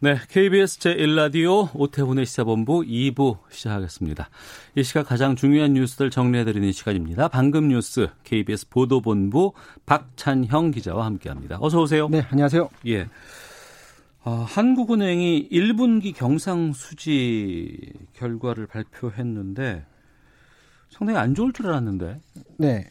[0.00, 4.28] 네, KBS 제1라디오 오태훈의 시사본부 2부 시작하겠습니다.
[4.74, 7.28] 이 시각 가장 중요한 뉴스들 정리해드리는 시간입니다.
[7.28, 9.52] 방금 뉴스 KBS 보도본부
[9.86, 11.58] 박찬형 기자와 함께합니다.
[11.60, 12.08] 어서 오세요.
[12.08, 12.68] 네, 안녕하세요.
[12.88, 13.08] 예.
[14.24, 19.86] 어, 한국은행이 1분기 경상수지 결과를 발표했는데
[20.90, 22.20] 상당히 안 좋을 줄 알았는데.
[22.58, 22.90] 네.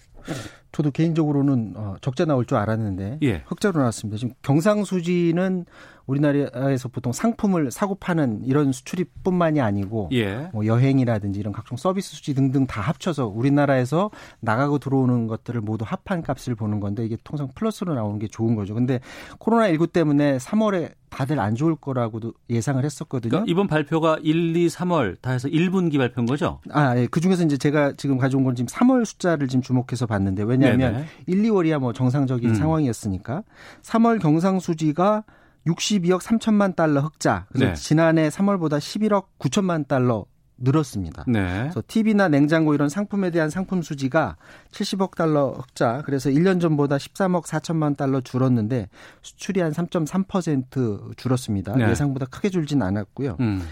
[0.71, 3.43] 저도 개인적으로는 어, 적자 나올 줄 알았는데 예.
[3.45, 4.17] 흑자로 나왔습니다.
[4.17, 5.65] 지금 경상수지는
[6.05, 10.49] 우리나라에서 보통 상품을 사고 파는 이런 수출입뿐만이 아니고 예.
[10.53, 16.21] 뭐 여행이라든지 이런 각종 서비스 수지 등등 다 합쳐서 우리나라에서 나가고 들어오는 것들을 모두 합한
[16.21, 18.73] 값을 보는 건데 이게 통상 플러스로 나오는 게 좋은 거죠.
[18.73, 18.99] 근데
[19.39, 23.29] 코로나 19 때문에 3월에 다들 안 좋을 거라고도 예상을 했었거든요.
[23.29, 26.59] 그러니까 이번 발표가 1, 2, 3월 다 해서 1분기 발표인 거죠?
[26.71, 27.05] 아, 예.
[27.05, 31.05] 그 중에서 이제 제가 지금 가져온 건 지금 3월 숫자를 지금 주목해서 봤는데 왜냐하면 네네.
[31.27, 32.55] 1, 2월이야 뭐 정상적인 음.
[32.55, 33.43] 상황이었으니까
[33.83, 35.23] 3월 경상수지가
[35.67, 37.45] 62억 3천만 달러 흑자.
[37.49, 37.73] 그래서 네.
[37.73, 40.25] 지난해 3월보다 11억 9천만 달러
[40.57, 41.25] 늘었습니다.
[41.27, 41.61] 네.
[41.63, 44.37] 그래서 TV나 냉장고 이런 상품에 대한 상품 수지가
[44.71, 46.03] 70억 달러 흑자.
[46.05, 48.89] 그래서 1년 전보다 13억 4천만 달러 줄었는데
[49.21, 51.75] 수출이 한 3.3% 줄었습니다.
[51.75, 51.89] 네.
[51.89, 53.37] 예상보다 크게 줄진 않았고요.
[53.39, 53.63] 음.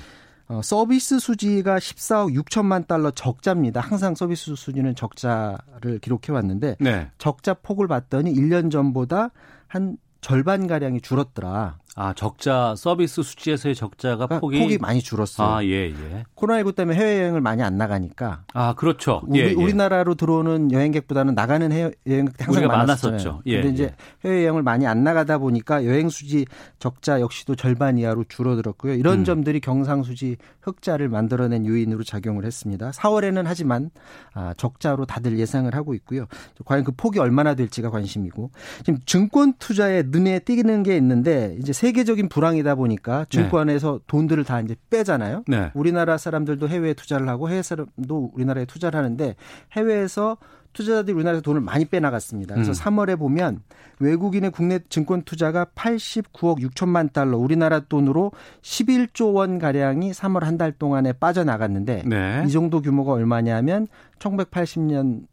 [0.48, 3.80] 어, 서비스 수지가 14억 6천만 달러 적자입니다.
[3.80, 7.10] 항상 서비스 수지는 적자를 기록해 왔는데 네.
[7.18, 9.32] 적자 폭을 봤더니 1년 전보다
[9.68, 11.80] 한 절반 가량이 줄었더라.
[11.96, 15.48] 아, 적자 서비스 수지에서의 적자가 그러니까 폭이 폭이 많이 줄었어요.
[15.48, 16.24] 아, 예, 예.
[16.38, 19.22] 코로나19 때문에 해외 여행을 많이 안 나가니까 아, 그렇죠.
[19.28, 19.54] 우리, 예, 예.
[19.54, 23.18] 우리나라로 들어오는 여행객보다는 나가는 해외 여행객 항상 우리가 많았었잖아요.
[23.18, 23.42] 많았었죠.
[23.46, 24.30] 예, 근데 이제 예.
[24.30, 26.46] 해외 여행을 많이 안 나가다 보니까 여행 수지
[26.80, 28.94] 적자 역시도 절반 이하로 줄어들었고요.
[28.94, 29.24] 이런 음.
[29.26, 32.92] 점들이 경상수지 흑자를 만들어낸 요인으로 작용을 했습니다.
[32.92, 33.90] 4월에는 하지만
[34.34, 36.26] 아, 적자로 다들 예상을 하고 있고요.
[36.66, 38.52] 과연 그 폭이 얼마나 될지가 관심이고
[38.86, 44.76] 지금 증권 투자에 눈에 띄는 게 있는데 이제 세계적인 불황이다 보니까 증권에서 돈들을 다 이제
[44.92, 45.44] 빼잖아요.
[45.48, 45.72] 네.
[45.74, 49.36] 우리나라 사람들도 해외에 투자를 하고 해외 사람도 우리나라에 투자를 하는데
[49.72, 50.38] 해외에서
[50.74, 52.54] 투자자들이 우리나라에서 돈을 많이 빼나갔습니다.
[52.54, 52.74] 그래서 음.
[52.74, 53.64] 3월에 보면
[54.00, 58.32] 외국인의 국내 증권 투자가 89억 6천만 달러, 우리나라 돈으로
[58.62, 62.44] 11조 원 가량이 3월 한 달 동안에 빠져나갔는데 네.
[62.46, 63.88] 이 정도 규모가 얼마냐면
[64.20, 65.24] 1980년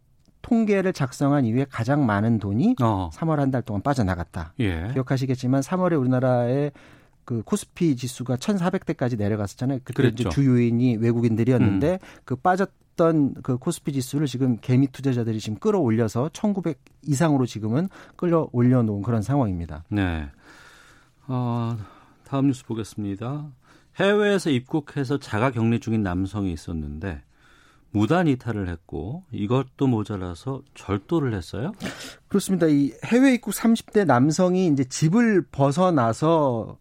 [0.42, 3.10] 통계를 작성한 이후에 가장 많은 돈이 어.
[3.12, 4.52] 3월 한 달 동안 빠져나갔다.
[4.60, 4.88] 예.
[4.92, 6.72] 기억하시겠지만 3월에 우리나라의
[7.24, 9.80] 그 코스피 지수가 1,400대까지 내려갔었잖아요.
[9.84, 10.22] 그때 그랬죠.
[10.22, 11.98] 이제 주 요인이 외국인들이었는데 음.
[12.24, 18.82] 그 빠졌던 그 코스피 지수를 지금 개미 투자자들이 지금 끌어올려서 1,900 이상으로 지금은 끌어 올려
[18.82, 19.84] 놓은 그런 상황입니다.
[19.90, 20.28] 네.
[21.26, 21.76] 어,
[22.24, 23.46] 다음 뉴스 보겠습니다.
[23.96, 27.22] 해외에서 입국해서 자가 격리 중인 남성이 있었는데
[27.90, 31.72] 무단 이탈을 했고 이것도 모자라서 절도를 했어요.
[32.28, 32.66] 그렇습니다.
[32.66, 36.78] 이 해외 입국 30대 남성이 이제 집을 벗어나서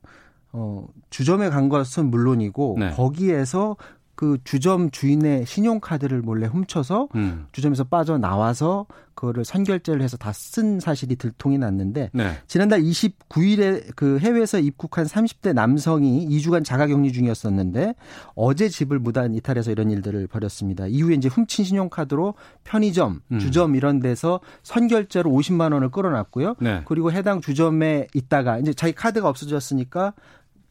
[0.51, 2.91] 어 주점에 간 것은 물론이고 네.
[2.91, 3.77] 거기에서
[4.17, 7.45] 그 주점 주인의 신용카드를 몰래 훔쳐서 음.
[7.51, 12.31] 주점에서 빠져 나와서 그거를 선결제를 해서 다 쓴 사실이 들통이 났는데 네.
[12.47, 17.93] 지난달 29일에 그 해외에서 입국한 30대 남성이 2주간 자가격리 중이었었는데
[18.33, 20.87] 어제 집을 무단 이탈해서 이런 일들을 벌였습니다.
[20.87, 22.33] 이후에 이제 훔친 신용카드로
[22.63, 23.39] 편의점, 음.
[23.39, 26.55] 주점 이런 데서 선결제로 50만 원을 끌어놨고요.
[26.59, 26.81] 네.
[26.85, 30.13] 그리고 해당 주점에 있다가 이제 자기 카드가 없어졌으니까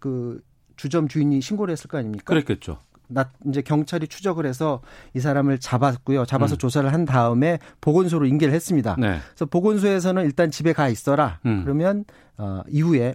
[0.00, 0.42] 그
[0.74, 2.24] 주점 주인이 신고를 했을 거 아닙니까?
[2.24, 2.78] 그랬겠죠.
[3.08, 4.80] 나 이제 경찰이 추적을 해서
[5.14, 6.24] 이 사람을 잡았고요.
[6.26, 6.58] 잡아서 음.
[6.58, 8.96] 조사를 한 다음에 보건소로 인계를 했습니다.
[8.98, 9.18] 네.
[9.28, 11.38] 그래서 보건소에서는 일단 집에 가 있어라.
[11.46, 11.62] 음.
[11.64, 12.04] 그러면
[12.38, 13.14] 어 이후에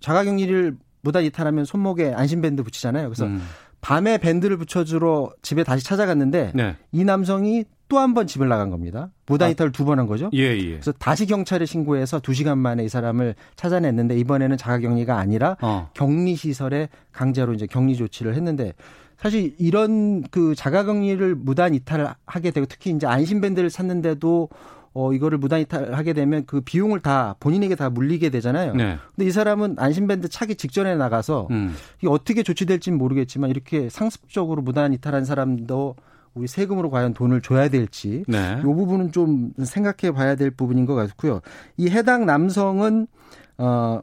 [0.00, 3.08] 자가격리를 무단 이탈하면 손목에 안심밴드 붙이잖아요.
[3.08, 3.42] 그래서 음.
[3.80, 6.76] 밤에 밴드를 붙여주러 집에 다시 찾아갔는데 네.
[6.92, 9.10] 이 남성이 또 한 번 집을 나간 겁니다.
[9.26, 9.50] 무단 아.
[9.50, 10.30] 이탈을 두번 한 거죠.
[10.32, 10.70] 예, 예.
[10.70, 15.90] 그래서 다시 경찰에 신고해서 두 시간 만에 이 사람을 찾아냈는데 이번에는 자가격리가 아니라 어.
[15.92, 18.72] 격리 시설에 강제로 이제 격리 조치를 했는데
[19.18, 24.48] 사실 이런 그 자가격리를 무단 이탈을 하게 되고 특히 이제 안심밴드를 찾는데도
[24.92, 28.74] 어 이거를 무단 이탈하게 되면 그 비용을 다 본인에게 다 물리게 되잖아요.
[28.74, 28.96] 네.
[29.14, 31.74] 근데 이 사람은 안심밴드 차기 직전에 나가서 음.
[31.98, 35.96] 이게 어떻게 조치될지는 모르겠지만 이렇게 상습적으로 무단 이탈한 사람도
[36.34, 38.56] 우리 세금으로 과연 돈을 줘야 될지 네.
[38.60, 41.40] 이 부분은 좀 생각해 봐야 될 부분인 것 같고요.
[41.76, 43.06] 이 해당 남성은
[43.58, 44.00] 어.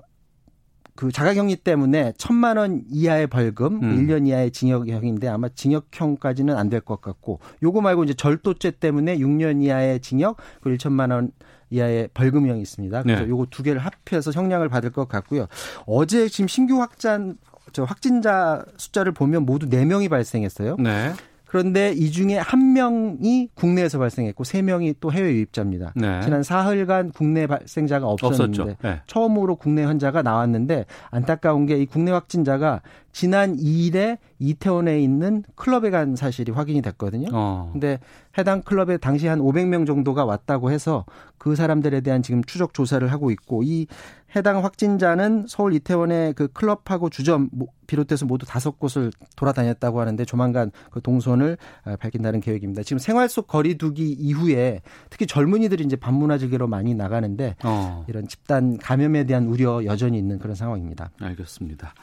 [1.01, 3.97] 그 자가격리 때문에 천만 원 이하의 벌금, 음.
[4.07, 9.63] 1년 이하의 징역형인데 아마 징역형까지는 안 될 것 같고 요거 말고 이제 절도죄 때문에 6년
[9.63, 11.31] 이하의 징역 그리고 1천만 원
[11.71, 13.01] 이하의 벌금형이 있습니다.
[13.01, 13.29] 그래서 네.
[13.29, 15.47] 요거 두 개를 합해서 형량을 받을 것 같고요.
[15.87, 17.37] 어제 지금 신규 확산
[17.73, 20.75] 저 확진자 숫자를 보면 모두 4명이 발생했어요.
[20.77, 21.13] 네.
[21.51, 25.91] 그런데 이 중에 한 명이 국내에서 발생했고 세 명이 또 해외 유입자입니다.
[25.97, 26.21] 네.
[26.21, 28.77] 지난 사흘간 국내 발생자가 없었는데.
[28.81, 29.01] 네.
[29.05, 36.15] 처음으로 국내 환자가 나왔는데 안타까운 게 이 국내 확진자가 지난 2일에 이태원에 있는 클럽에 간
[36.15, 37.29] 사실이 확인이 됐거든요.
[37.33, 37.69] 어.
[37.71, 37.99] 근데
[38.37, 41.05] 해당 클럽에 당시 한 500명 정도가 왔다고 해서
[41.37, 43.87] 그 사람들에 대한 지금 추적 조사를 하고 있고 이
[44.35, 50.71] 해당 확진자는 서울 이태원의 그 클럽하고 주점 모- 비롯해서 모두 다섯 곳을 돌아다녔다고 하는데 조만간
[50.89, 52.83] 그 동선을 아, 밝힌다는 계획입니다.
[52.83, 58.05] 지금 생활 속 거리두기 이후에 특히 젊은이들이 이제 밤문화 즐기러 많이 나가는데 어.
[58.07, 61.11] 이런 집단 감염에 대한 우려 여전히 있는 그런 상황입니다.
[61.19, 61.93] 알겠습니다.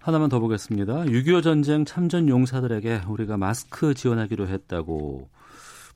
[0.00, 1.04] 하나만 더 보겠습니다.
[1.04, 5.28] 6.25 전쟁 참전 용사들에게 우리가 마스크 지원하기로 했다고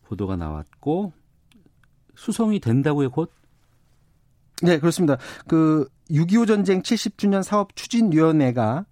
[0.05, 1.13] 보도가 나왔고
[2.15, 3.33] 수송이 된다고요, 곧?
[4.63, 5.17] 네, 그렇습니다.
[5.49, 8.85] 그 6.25 전쟁 70주년 사업 추진위원회가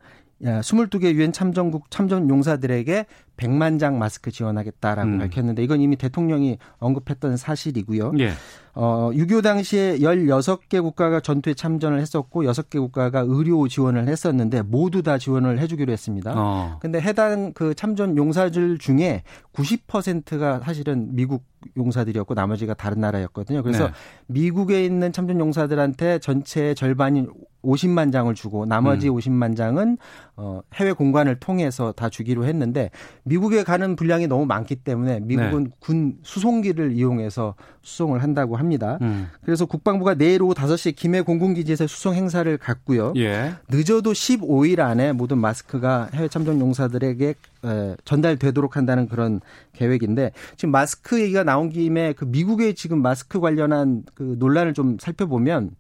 [0.43, 3.07] 22개 유엔 참전국 참전 용사들에게
[3.37, 5.19] 100만 장 마스크 지원하겠다라고 음.
[5.19, 8.13] 밝혔는데 이건 이미 대통령이 언급했던 사실이고요.
[8.19, 8.33] 예.
[8.75, 15.19] 어, 6.25 당시에 16개 국가가 전투에 참전을 했었고 6개 국가가 의료 지원을 했었는데 모두 다
[15.19, 16.33] 지원을 해 주기로 했습니다.
[16.35, 16.79] 어.
[16.81, 21.45] 근데 해당 그 참전 용사들 중에 90%가 사실은 미국
[21.77, 23.63] 용사들이었고 나머지가 다른 나라였거든요.
[23.63, 23.93] 그래서 네.
[24.29, 27.31] 미국에 있는 참전 용사들한테 전체의 절반인
[27.63, 29.17] 50만 장을 주고 나머지 음.
[29.17, 29.99] 50만 장은
[30.37, 32.91] 어 해외 공관을 통해서 다 주기로 했는데
[33.23, 35.71] 미국에 가는 분량이 너무 많기 때문에 미국은 네.
[35.79, 38.97] 군 수송기를 이용해서 수송을 한다고 합니다.
[39.03, 39.29] 음.
[39.45, 43.13] 그래서 국방부가 내일 오후 5시에 김해 공군기지에서 수송 행사를 갖고요.
[43.17, 43.53] 예.
[43.69, 49.41] 늦어도 15일 안에 모든 마스크가 해외 참전 용사들에게 에, 전달되도록 한다는 그런
[49.75, 55.73] 계획인데 지금 마스크 얘기가 나온 김에 그 미국의 지금 마스크 관련한 그 논란을 좀 살펴보면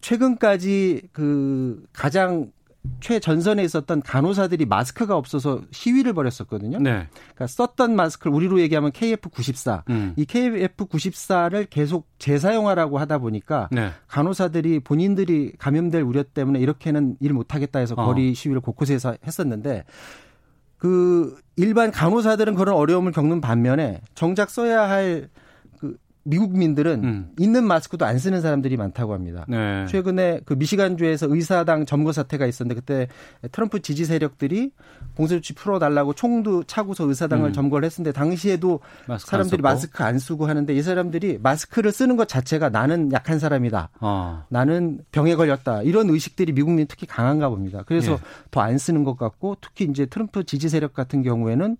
[0.00, 2.50] 최근까지 그 가장
[3.00, 6.78] 최전선에 있었던 간호사들이 마스크가 없어서 시위를 벌였었거든요.
[6.78, 7.08] 네.
[7.10, 9.82] 그러니까 썼던 마스크를 우리로 얘기하면 KF94.
[9.90, 10.14] 음.
[10.16, 13.90] 이 KF94를 계속 재사용하라고 하다 보니까 네.
[14.08, 18.06] 간호사들이 본인들이 감염될 우려 때문에 이렇게는 일 못하겠다 해서 어.
[18.06, 19.84] 거리 시위를 곳곳에서 했었는데
[20.78, 25.28] 그 일반 간호사들은 그런 어려움을 겪는 반면에 정작 써야 할그
[26.24, 27.32] 미국민들은 음.
[27.38, 29.44] 있는 마스크도 안 쓰는 사람들이 많다고 합니다.
[29.48, 29.86] 네.
[29.88, 33.08] 최근에 그 미시간주에서 의사당 점거 사태가 있었는데 그때
[33.50, 34.70] 트럼프 지지 세력들이
[35.16, 37.52] 공세조치 풀어달라고 총도 차고서 의사당을 음.
[37.52, 39.62] 점거를 했었는데 당시에도 마스크 안 사람들이 썼고.
[39.62, 43.90] 마스크 안 쓰고 하는데 이 사람들이 마스크를 쓰는 것 자체가 나는 약한 사람이다.
[44.00, 44.44] 어.
[44.48, 45.82] 나는 병에 걸렸다.
[45.82, 47.82] 이런 의식들이 미국민 특히 강한가 봅니다.
[47.86, 48.18] 그래서 예.
[48.50, 51.76] 더안 쓰는 것 같고 특히 이제 트럼프 지지 세력 같은 경우에는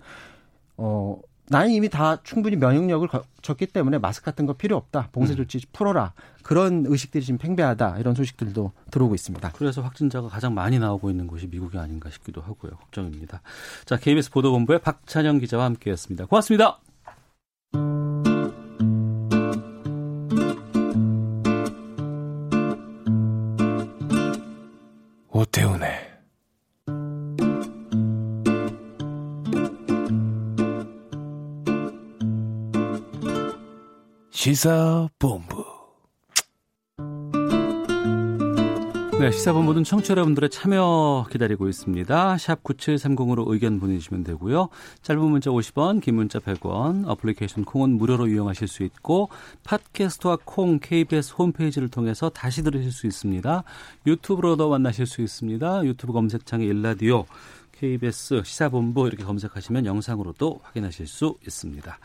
[0.79, 1.19] 어
[1.49, 5.09] 나는 이미 다 충분히 면역력을 거쳤기 때문에 마스크 같은 거 필요 없다.
[5.13, 6.13] 봉쇄 조치 풀어라.
[6.43, 7.99] 그런 의식들이 지금 팽배하다.
[7.99, 9.53] 이런 소식들도 들어오고 있습니다.
[9.53, 12.73] 그래서 확진자가 가장 많이 나오고 있는 곳이 미국이 아닌가 싶기도 하고요.
[12.73, 13.43] 걱정입니다.
[13.85, 16.27] 자, KBS 보도본부의 박찬영 기자와 함께했습니다.
[16.27, 16.79] 고맙습니다.
[25.29, 26.12] 오태훈의
[34.33, 35.63] 시사본부
[39.21, 42.39] 네, 시사본부는 청취자 여러분들의 참여 기다리고 있습니다.
[42.39, 44.71] 샵 9730으로 의견 보내주시면 되고요.
[45.03, 49.29] 짧은 문자 50원, 긴 문자 100원, 어플리케이션 콩은 무료로 이용하실 수 있고
[49.65, 53.63] 팟캐스트와 콩 KBS 홈페이지를 통해서 다시 들으실 수 있습니다.
[54.07, 55.85] 유튜브로도 만나실 수 있습니다.
[55.85, 57.27] 유튜브 검색창에 일라디오
[57.73, 61.99] KBS 시사본부 이렇게 검색하시면 영상으로도 확인하실 수 있습니다.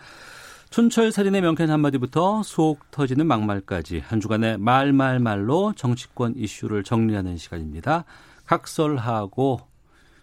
[0.70, 8.04] 촌철 살인의 명쾌한 한마디부터 속 터지는 막말까지 한 주간의 말말말로 정치권 이슈를 정리하는 시간입니다.
[8.46, 9.62] 각설하고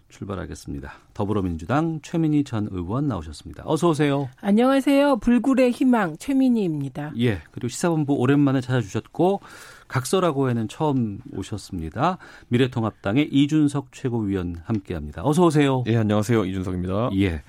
[0.09, 0.93] 출발하겠습니다.
[1.13, 3.63] 더불어민주당 최민희 전 의원 나오셨습니다.
[3.65, 4.29] 어서 오세요.
[4.39, 5.17] 안녕하세요.
[5.17, 7.13] 불굴의 희망 최민희입니다.
[7.19, 9.41] 예, 그리고 시사본부 오랜만에 찾아주셨고
[9.87, 12.19] 각설하고에는 처음 오셨습니다.
[12.49, 15.23] 미래통합당의 이준석 최고위원 함께합니다.
[15.25, 15.83] 어서 오세요.
[15.87, 16.45] 예, 안녕하세요.
[16.45, 17.09] 이준석입니다.
[17.17, 17.41] 예.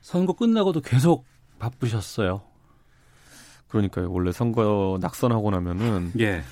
[0.00, 1.26] 선거 끝나고도 계속
[1.58, 2.42] 바쁘셨어요.
[3.68, 4.10] 그러니까요.
[4.10, 6.42] 원래 선거 낙선하고 나면은 예.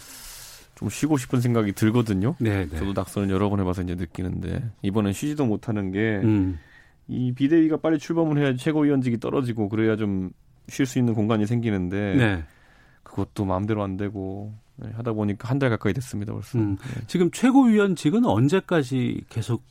[0.74, 2.34] 좀 쉬고 싶은 생각이 들거든요.
[2.38, 2.76] 네, 네.
[2.78, 6.58] 저도 낙선을 여러 번 해봐서 이제 느끼는데 이번엔 쉬지도 못하는 게이 음.
[7.08, 10.30] 비대위가 빨리 출범을 해야 최고위원직이 떨어지고 그래야 좀
[10.68, 12.44] 쉴 수 있는 공간이 생기는데 네.
[13.02, 16.58] 그것도 마음대로 안 되고 네, 하다 보니까 한 달 가까이 됐습니다 벌써.
[16.58, 16.76] 음.
[16.76, 17.02] 네.
[17.06, 19.62] 지금 최고위원직은 언제까지 계속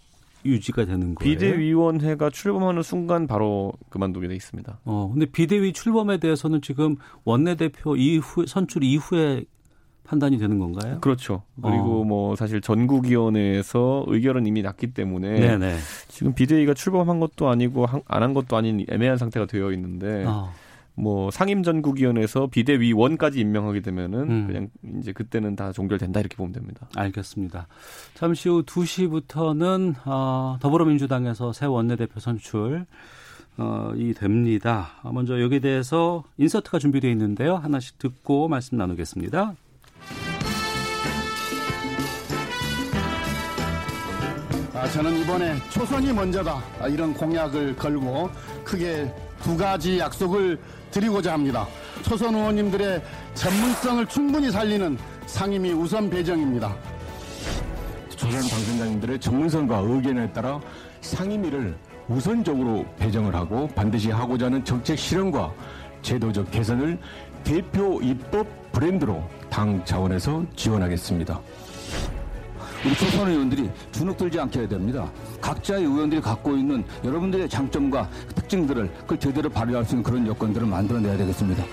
[0.45, 1.17] 유지가 되는 거예요?
[1.37, 4.79] 비대위원회가 출범하는 순간 바로 그만두게 돼 있습니다.
[4.85, 9.45] 어, 근데 비대위 출범에 대해서는 지금 원내대표 이후 선출 이후에
[10.03, 10.99] 판단이 되는 건가요?
[11.01, 11.41] 그렇죠.
[11.61, 12.03] 그리고 어.
[12.03, 15.77] 뭐 사실 전국위원회에서 의결은 이미 났기 때문에 네네.
[16.09, 20.51] 지금 비대위가 출범한 것도 아니고 안 한 것도 아닌 애매한 상태가 되어 있는데 어.
[20.95, 24.47] 뭐 상임전국위원회에서 비대위원까지 임명하게 되면은 음.
[24.47, 26.87] 그냥 이제 그때는 다 종결된다 이렇게 보면 됩니다.
[26.95, 27.67] 알겠습니다.
[28.13, 32.85] 잠시 후 2시부터는 어, 더불어민주당에서 새 원내대표 선출
[33.57, 34.91] 어, 이 됩니다.
[35.03, 37.55] 아, 먼저 여기에 대해서 인서트가 준비되어 있는데요.
[37.55, 39.55] 하나씩 듣고 말씀 나누겠습니다.
[44.73, 48.29] 아, 저는 이번에 초선이 먼저다 아, 이런 공약을 걸고
[48.63, 49.11] 크게
[49.41, 50.59] 두 가지 약속을
[50.95, 51.67] 드리고자 합니다.
[52.03, 53.01] 초선 의원님들의
[53.33, 56.73] 전문성을 충분히 살리는 상임위 우선 배정입니다.
[58.09, 60.57] 조선 당선자님들의 전문성과 의견에 따라
[61.01, 61.75] 상임위를
[62.07, 65.53] 우선적으로 배정을 하고 반드시 하고자 하는 정책 실현과
[66.01, 66.97] 제도적 개선을
[67.43, 71.41] 대표 입법 브랜드로 당 차원에서 지원하겠습니다.
[72.83, 75.11] 우리 초선 의원들이 주눅들지 않게 해야 됩니다.
[75.41, 81.17] 각자의 의원들이 갖고 있는 여러분들의 장점과 특징들을 그걸 제대로 발휘할 수 있는 그런 여건들을 만들어내야
[81.17, 81.63] 되겠습니다.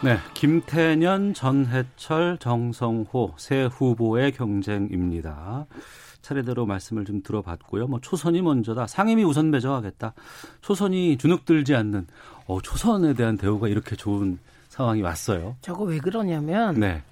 [0.00, 5.66] 네, 김태년, 전해철, 정성호 새 후보의 경쟁입니다.
[6.22, 7.86] 차례대로 말씀을 좀 들어봤고요.
[7.88, 8.86] 뭐 초선이 먼저다.
[8.86, 10.14] 상임위 우선 배정하겠다.
[10.60, 12.06] 초선이 주눅들지 않는
[12.46, 15.56] 어, 초선에 대한 대우가 이렇게 좋은 상황이 왔어요.
[15.62, 17.02] 저거 왜 그러냐면 네.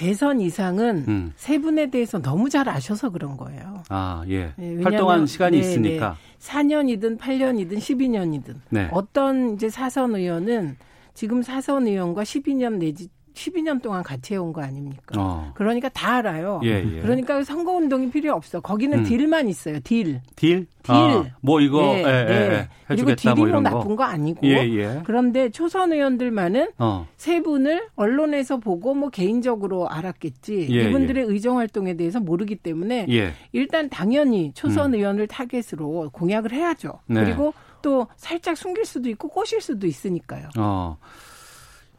[0.00, 1.32] 재선 이상은 음.
[1.36, 3.82] 세 분에 대해서 너무 잘 아셔서 그런 거예요.
[3.88, 4.52] 아, 예.
[4.56, 6.18] 네, 왜냐하면- 활동한 시간이 네, 있으니까.
[6.38, 8.88] 4년이든 8년이든 12년이든 네.
[8.92, 10.76] 어떤 이제 사선 의원은
[11.14, 15.14] 지금 사선 의원과 12년 내지 12년 동안 같이 해온 거 아닙니까?
[15.18, 15.52] 어.
[15.54, 16.60] 그러니까 다 알아요.
[16.64, 17.00] 예, 예.
[17.02, 18.60] 그러니까 선거 운동이 필요 없어.
[18.60, 19.04] 거기는 음.
[19.04, 19.78] deal만 있어요.
[19.84, 20.20] deal.
[20.34, 20.66] deal?
[20.82, 20.94] deal.
[20.94, 22.52] 아, 뭐 이거 예, 예, 예, 예.
[22.54, 22.68] 예.
[22.88, 23.96] 그리고 deal이 뭐 뭐 나쁜 거.
[23.96, 24.46] 거 아니고.
[24.46, 25.02] 예, 예.
[25.04, 27.06] 그런데 초선 의원들만은 어.
[27.16, 30.68] 세 분을 언론에서 보고 뭐 개인적으로 알았겠지.
[30.70, 33.32] 예, 이분들의 의정 활동에 대해서 모르기 때문에 예.
[33.52, 34.98] 일단 당연히 초선 음.
[34.98, 37.00] 의원을 타겟으로 공약을 해야죠.
[37.06, 37.24] 네.
[37.24, 37.52] 그리고
[37.82, 40.48] 또 살짝 숨길 수도 있고 꼬실 수도 있으니까요.
[40.58, 40.96] 어.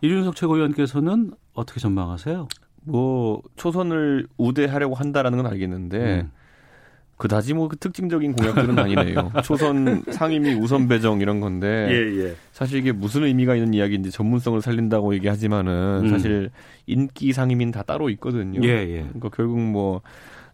[0.02, 2.48] 이준석 최고위원께서는 어떻게 전망하세요?
[2.84, 6.32] 뭐 초선을 우대하려고 한다라는 건 알겠는데 음.
[7.18, 9.32] 그다지 뭐그 특징적인 공약들은 아니네요.
[9.44, 12.36] 초선 상임위 우선 배정 이런 건데 예.
[12.52, 16.10] 사실 이게 무슨 의미가 있는 이야기인지 전문성을 살린다고 얘기하지만은 음.
[16.10, 16.52] 사실
[16.86, 18.62] 인기 상임위는 다 따로 있거든요.
[18.64, 19.00] 예, 예.
[19.00, 20.02] 그러니까 결국 뭐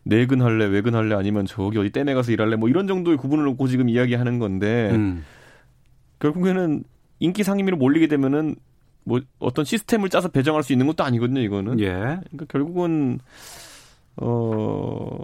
[0.04, 4.40] 내근할래 외근할래 아니면 저기 어디 댐에 가서 일할래 뭐 이런 정도의 구분을 놓고 지금 이야기하는
[4.40, 5.24] 건데 음.
[6.20, 6.84] 결국에는
[7.20, 8.56] 인기 상임위로 몰리게 되면은
[9.06, 11.80] 뭐 어떤 시스템을 짜서 배정할 수 있는 것도 아니거든요 이거는.
[11.80, 11.92] 예.
[11.92, 13.20] 그러니까 결국은
[14.18, 15.20] 어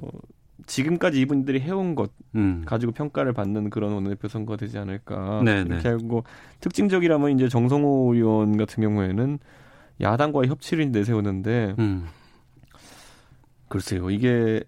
[0.66, 2.64] 지금까지 이분들이 해온 것 음.
[2.66, 5.90] 가지고 평가를 받는 그런 원내대표 선거가 되지 않을까 네, 이렇게 네.
[5.90, 6.24] 알고
[6.60, 9.40] 특징적이라면 이제 정성호 의원 같은 경우에는
[10.02, 12.08] 야당과의 협치를 내세우는데 음.
[13.68, 14.64] 글쎄요 이게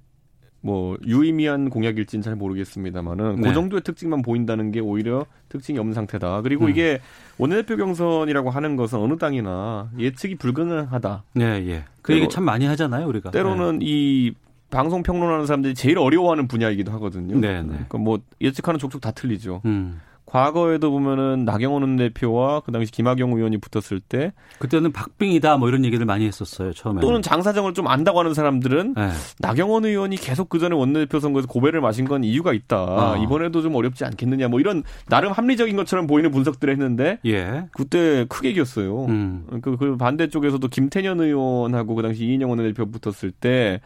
[0.62, 3.48] 뭐 유의미한 공약일지는 잘 모르겠습니다만은 네.
[3.48, 6.42] 그 정도의 특징만 보인다는 게 오히려 특징이 없는 상태다.
[6.42, 6.70] 그리고 음.
[6.70, 7.00] 이게
[7.38, 11.24] 원내대표 경선이라고 하는 것은 어느 당이나 예측이 불가능하다.
[11.40, 11.84] 예, 예.
[12.02, 13.32] 그 얘기 참 많이 하잖아요, 우리가.
[13.32, 14.34] 때로는 이
[14.70, 17.38] 방송 평론하는 사람들이 제일 어려워하는 분야이기도 하거든요.
[17.40, 17.68] 네, 네.
[17.68, 19.62] 그러니까 뭐 예측하는 족족 다 틀리죠.
[19.66, 19.70] 예.
[19.70, 20.00] 음.
[20.32, 26.06] 과거에도 보면은 나경원 원내대표와 그 당시 김학영 의원이 붙었을 때 그때는 박빙이다 뭐 이런 얘기를
[26.06, 27.02] 많이 했었어요, 처음에.
[27.02, 29.10] 또는 장사정을 좀 안다고 하는 사람들은 예.
[29.40, 32.78] 나경원 의원이 계속 그 전에 원내대표 선거에서 고배를 마신 건 이유가 있다.
[32.78, 33.18] 아.
[33.22, 34.48] 이번에도 좀 어렵지 않겠느냐.
[34.48, 37.66] 뭐 이런 나름 합리적인 것처럼 보이는 분석들을 했는데 예.
[37.74, 39.06] 그때 크게 이겼어요.
[39.08, 39.48] 음.
[39.62, 43.82] 그, 그 반대쪽에서도 김태년 의원하고 그 당시 이인영 원내대표 붙었을 때,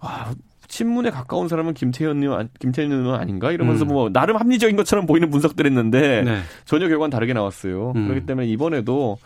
[0.00, 0.32] 와,
[0.70, 3.50] 친문에 가까운 사람은 김태현 의원, 김태년 의원 아닌가?
[3.50, 3.88] 이러면서 음.
[3.88, 6.38] 뭐, 나름 합리적인 것처럼 보이는 분석들 했는데, 네.
[6.64, 7.92] 전혀 결과는 다르게 나왔어요.
[7.96, 8.06] 음.
[8.06, 9.18] 그렇기 때문에 이번에도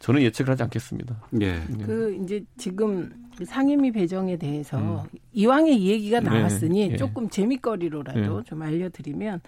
[0.00, 1.16] 저는 예측을 하지 않겠습니다.
[1.42, 1.52] 예.
[1.52, 1.84] 네.
[1.84, 3.10] 그 이제 지금
[3.44, 6.96] 상임위 배정에 대해서 이왕에 이 얘기가 네, 나왔으니 예.
[6.96, 8.42] 조금 재미거리로라도 예.
[8.44, 9.40] 좀 알려드리면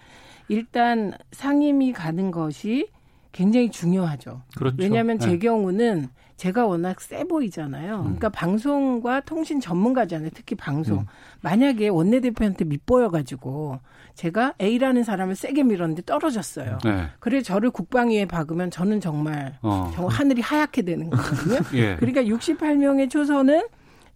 [0.47, 2.87] 일단 상임위 가는 것이
[3.31, 4.43] 굉장히 중요하죠.
[4.55, 4.77] 그렇죠.
[4.79, 5.25] 왜냐하면 예.
[5.25, 8.01] 제 경우는 제가 워낙 세 보이잖아요.
[8.01, 10.31] 그러니까 방송과 통신 전문가잖아요.
[10.33, 10.99] 특히 방송.
[10.99, 11.05] 음.
[11.41, 13.79] 만약에 원내대표한테 밑보여가지고
[14.15, 16.77] 제가 A라는 사람을 세게 밀었는데 떨어졌어요.
[16.83, 17.07] 네.
[17.19, 19.91] 그래 저를 국방위에 박으면 저는 정말 어.
[19.93, 21.59] 정 하늘이 하얗게 되는 거거든요.
[21.73, 21.95] 예.
[21.95, 23.63] 그러니까 68명의 초선은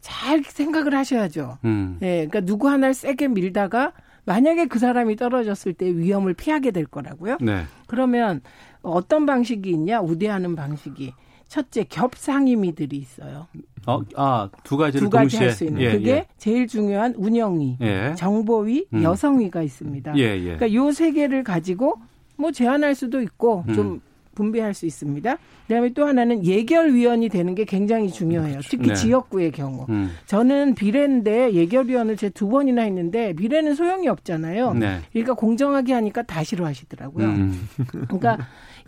[0.02, 1.58] 잘 생각을 하셔야죠.
[1.66, 1.98] 음.
[2.02, 3.94] 예, 그러니까 누구 하나를 세게 밀다가
[4.26, 7.38] 만약에 그 사람이 떨어졌을 때 위험을 피하게 될 거라고요.
[7.42, 7.64] 네.
[7.88, 8.42] 그러면
[8.82, 10.02] 어떤 방식이 있냐?
[10.02, 11.14] 우대하는 방식이
[11.48, 13.48] 첫째 겹 상임위들이 있어요.
[13.86, 16.26] 어, 아, 두 가지를 두 가지 할 수 있는 예, 그게 예.
[16.38, 18.14] 제일 중요한 운영위, 예.
[18.18, 19.04] 정보위, 음.
[19.04, 20.18] 여성위가 있습니다.
[20.18, 20.58] 예, 예.
[20.58, 21.96] 그러니까 요 세 개를 가지고
[22.36, 23.74] 뭐 제한할 수도 있고 음.
[23.74, 24.02] 좀
[24.36, 25.36] 분배할 수 있습니다.
[25.68, 28.60] 그다음에 또 하나는 예결위원이 되는 게 굉장히 중요해요.
[28.70, 28.94] 특히 네.
[28.94, 29.86] 지역구의 경우.
[29.90, 30.12] 음.
[30.28, 34.74] 저는 비례인데 예결위원을 제 두 번이나 했는데 비례는 소용이 없잖아요.
[34.76, 35.00] 네.
[35.12, 37.26] 그러니까 공정하게 하니까 다 싫어하시더라고요.
[37.26, 37.68] 음.
[38.08, 38.38] 그러니까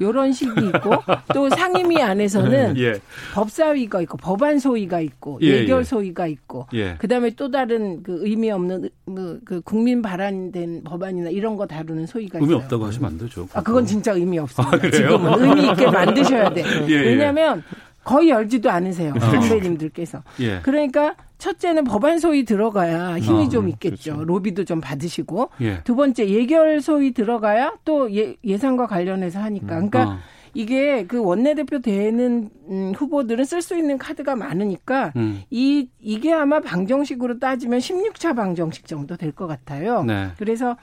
[0.02, 0.92] 요런 식이 있고
[1.34, 3.00] 또 상임위 안에서는 예.
[3.34, 5.52] 법사위가 있고 법안소위가 있고 예, 예.
[5.62, 6.96] 예결소위가 있고 예.
[6.96, 12.52] 그다음에 또 다른 그 의미 없는 뭐그 국민 발안된 법안이나 이런 거 다루는 소위가 의미
[12.54, 12.64] 있어요.
[12.64, 13.48] 없다고 하시면 안 되죠.
[13.54, 14.78] 아 그건 진짜 의미 없습니다.
[14.78, 14.90] 아?
[14.90, 16.64] 지금은 의미 있게 만드셔야 돼.
[16.88, 16.96] 예, 예.
[17.02, 17.64] 왜냐하면
[18.04, 19.42] 거의 열지도 않으세요 그렇죠.
[19.42, 20.24] 선배님들께서.
[20.40, 20.60] 예.
[20.64, 24.24] 그러니까 첫째는 법안 소위 들어가야 힘이 어, 좀 있겠죠.
[24.26, 25.82] 로비도 좀 받으시고 예.
[25.84, 29.68] 두 번째 예결 소위 들어가야 또 예, 예산과 관련해서 하니까.
[29.68, 30.18] 그러니까 어.
[30.54, 35.44] 이게 그 원내대표 되는 음, 후보들은 쓸 수 있는 카드가 많으니까 음.
[35.50, 40.04] 이 이게 아마 방정식으로 따지면 16차 방정식 정도 될 것 같아요.
[40.04, 40.30] 네.
[40.38, 40.76] 그래서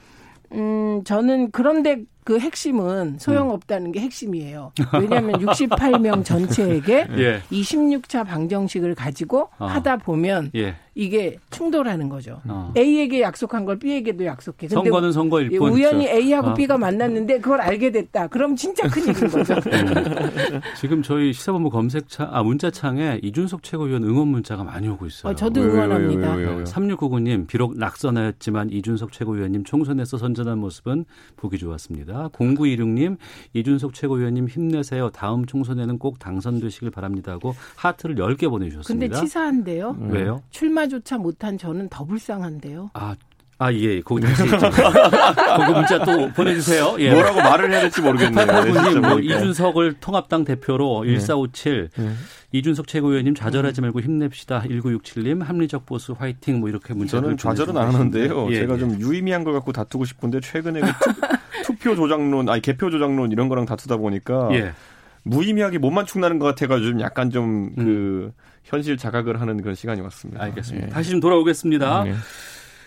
[0.53, 4.73] 음 저는 그런데 그 핵심은 소용없다는 게 핵심이에요.
[5.01, 7.41] 왜냐하면 68명 전체에게 예.
[7.53, 9.67] 이 16차 방정식을 가지고 어.
[9.67, 10.75] 하다 보면 예.
[10.97, 12.41] 이게 충돌하는 거죠.
[12.49, 12.73] 어.
[12.77, 14.67] A에게 약속한 걸 B에게도 약속해.
[14.67, 15.71] 근데 선거는 선거일 예, 뿐.
[15.71, 16.55] 우연히 A하고 어.
[16.55, 18.29] B가 만났는데 그걸 알게 됐다.
[18.29, 19.55] 그럼 진짜 큰 일인 거죠.
[20.81, 25.33] 지금 저희 시사본부 검색창, 아, 문자창에 이준석 최고위원 응원 문자가 많이 오고 있어요.
[25.33, 26.35] 어, 저도 응원합니다.
[26.65, 31.05] 3699님, 비록 낙선하였지만 이준석 최고위원님 총선에서 선전한 모습은
[31.37, 32.16] 보기 좋았습니다.
[32.33, 33.17] 0926님,
[33.55, 35.11] 이준석 최고위원님 힘내세요.
[35.11, 37.33] 다음 총선에는 꼭 당선되시길 바랍니다.
[37.33, 39.21] 하고 하트를 10개 근데 보내주셨습니다.
[39.21, 39.97] 치사한데요.
[40.11, 40.43] 왜요?
[40.51, 42.91] 출마조차 못한 저는 더 불쌍한데요.
[42.95, 43.15] 아,
[43.59, 44.59] 아, 예, 거기 다시 좀.
[44.59, 46.97] 거기 문자 또 보내주세요.
[46.99, 47.11] 예.
[47.11, 48.45] 뭐라고 말을 해야 될지 모르겠네요.
[48.45, 49.35] 네, 진짜 88분님, 뭐, 보니까.
[49.37, 52.11] 이준석을 통합당 대표로 1457, 네.
[52.53, 54.63] 이준석 최고위원님 좌절하지 말고 힘냅시다.
[54.63, 58.51] 1967님, 합리적 보수 화이팅, 뭐, 이렇게 문자를 저는 좌절은 안 하는데요.
[58.51, 58.79] 예, 제가 예.
[58.79, 60.87] 좀 유의미한 걸 갖고 다투고 싶은데 최근에 그
[61.67, 64.73] 투, 표 조작론, 아니 개표 조작론 이런 거랑 다투다 보니까 예.
[65.25, 68.33] 무의미하게 못 맞춘다는 것 같아가지고 좀 약간 좀 그
[68.63, 70.43] 현실 자각을 하는 그런 시간이 왔습니다.
[70.45, 70.87] 알겠습니다.
[70.87, 70.91] 예.
[70.91, 72.07] 다시 좀 돌아오겠습니다.
[72.07, 72.15] 예.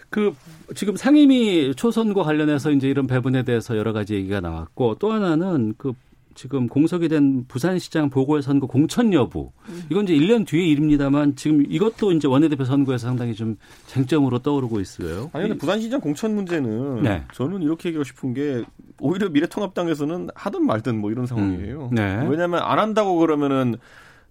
[0.09, 0.33] 그
[0.75, 5.93] 지금 상임위 초선과 관련해서 이제 이런 배분에 대해서 여러 가지 얘기가 나왔고 또 하나는 그
[6.39, 9.51] 지금 공석이 된 부산시장 보궐선거 공천 여부.
[9.89, 15.29] 이건 이제 1년 뒤의 일입니다만 지금 이것도 이제 원내대표 선거에서 상당히 좀 쟁점으로 떠오르고 있어요.
[15.33, 17.25] 아니 근데 부산시장 공천 문제는 네.
[17.33, 18.63] 저는 이렇게 얘기하고 싶은 게
[19.01, 21.89] 오히려 미래통합당에서는 하든 말든 뭐 이런 상황이에요.
[21.91, 21.95] 음.
[21.95, 22.25] 네.
[22.29, 23.75] 왜냐하면 안 한다고 그러면은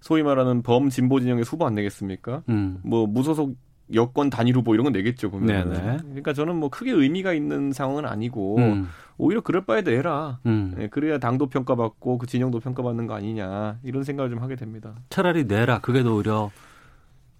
[0.00, 2.42] 소위 말하는 범 진보 진영의 후보 안 내겠습니까?
[2.48, 2.78] 음.
[2.84, 3.54] 뭐 무소속
[3.94, 5.46] 여권 단일 후보 이런 건 내겠죠 보면.
[5.46, 5.98] 네네.
[6.02, 8.88] 그러니까 저는 뭐 크게 의미가 있는 상황은 아니고 음.
[9.16, 10.38] 오히려 그럴 바에 내라.
[10.46, 10.74] 음.
[10.78, 14.94] 예, 그래야 당도 평가받고 그 진영도 평가받는 거 아니냐 이런 생각을 좀 하게 됩니다.
[15.10, 15.80] 차라리 내라.
[15.80, 16.50] 그게 더 오히려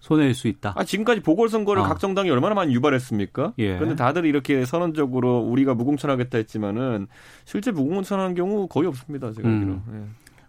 [0.01, 0.75] 손해일 수 있다.
[0.77, 1.87] 아 지금까지 보궐선거를 아.
[1.89, 3.55] 각 정당이 얼마나 많이 유발했습니까?
[3.59, 3.75] 예.
[3.77, 7.09] 그런데 다들 이렇게 선언적으로 우리가 무공천하겠다 했지만은
[7.45, 9.33] 실제 무공천하는 경우 거의 없습니다.
[9.33, 9.55] 제가 음.
[9.55, 10.01] 알기로.
[10.01, 10.07] 예.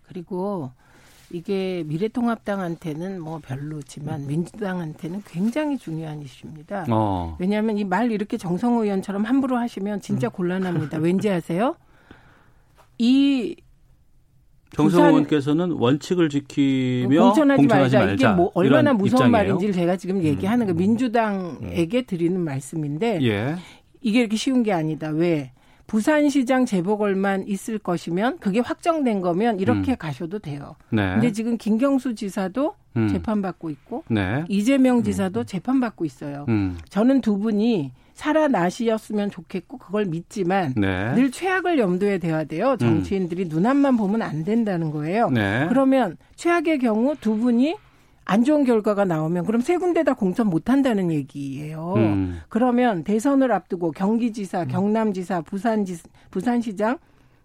[0.07, 0.71] 그리고
[1.31, 6.85] 이게 미래통합당한테는 뭐 별로지만 민주당한테는 굉장히 중요한 이슈입니다.
[6.89, 7.35] 어.
[7.39, 10.31] 왜냐하면 이 말 이렇게 정성호 의원처럼 함부로 하시면 진짜 음.
[10.31, 10.97] 곤란합니다.
[10.99, 11.75] 왠지 아세요?
[12.97, 13.55] 이
[14.75, 18.11] 정성 부산- 의원께서는 원칙을 지키며 공천하지, 말자.
[18.11, 19.27] 이게 뭐 얼마나 무서운 입장이에요.
[19.27, 19.31] 음.
[19.31, 23.55] 말인지를 제가 지금 얘기하는 거 민주당에게 드리는 말씀인데 예.
[24.01, 25.09] 이게 이렇게 쉬운 게 아니다.
[25.09, 25.51] 왜?
[25.89, 29.97] 부산시장 재보궐만 있을 것이면 그게 확정된 거면 이렇게 음.
[29.97, 30.75] 가셔도 돼요.
[30.91, 31.13] 네.
[31.13, 33.07] 근데 지금 김경수 지사도 음.
[33.07, 34.45] 재판받고 있고 네.
[34.47, 36.45] 이재명 지사도 재판받고 있어요.
[36.47, 36.77] 음.
[36.89, 41.13] 저는 두 분이 살아나시었으면 좋겠고 그걸 믿지만 네.
[41.15, 42.75] 늘 최악을 염두에 둬야 돼요.
[42.77, 45.29] 정치인들이 눈앞만 보면 안 된다는 거예요.
[45.29, 45.65] 네.
[45.69, 47.75] 그러면 최악의 경우 두 분이
[48.29, 51.95] 안 좋은 결과가 나오면 그럼 세 군데 다 공천 못 한다는 얘기예요.
[51.97, 52.39] 음.
[52.47, 55.97] 그러면 대선을 앞두고 경기지사, 경남지사, 부산지
[56.29, 56.99] 부산시장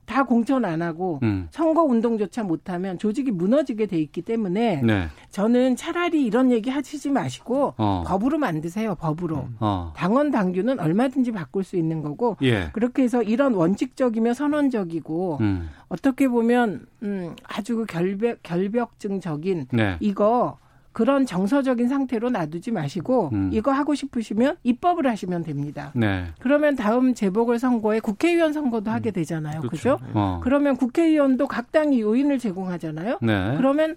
[0.05, 1.49] 다 공천 안 하고 음.
[1.51, 5.07] 선거 운동조차 못하면 조직이 무너지게 돼 있기 때문에 네.
[5.31, 8.05] 저는 차라리 이런 얘기 하시지 마시고 어.
[8.07, 8.95] 법으로 만드세요.
[8.97, 9.95] 법으로 어.
[9.97, 12.69] 당원 당규는 얼마든지 바꿀 수 있는 거고 예.
[12.75, 15.71] 그렇게 해서 이런 원칙적이며 선언적이고 음.
[15.89, 19.97] 어떻게 보면 음, 아주 그 결벽 결벽증적인 네.
[20.01, 20.59] 이거
[20.95, 23.51] 그런 정서적인 상태로 놔두지 마시고 음.
[23.53, 25.91] 이거 하고 싶으시면 입법을 하시면 됩니다.
[25.97, 26.27] 네.
[26.39, 29.61] 그러면 다음 재보궐 선거에 국회의원 선거도 하게 되잖아요.
[29.63, 29.99] 그죠?
[30.15, 30.41] 어.
[30.43, 33.19] 그러면 국회의원도 각 당이 요인을 제공하잖아요.
[33.23, 33.55] 네.
[33.57, 33.97] 그러면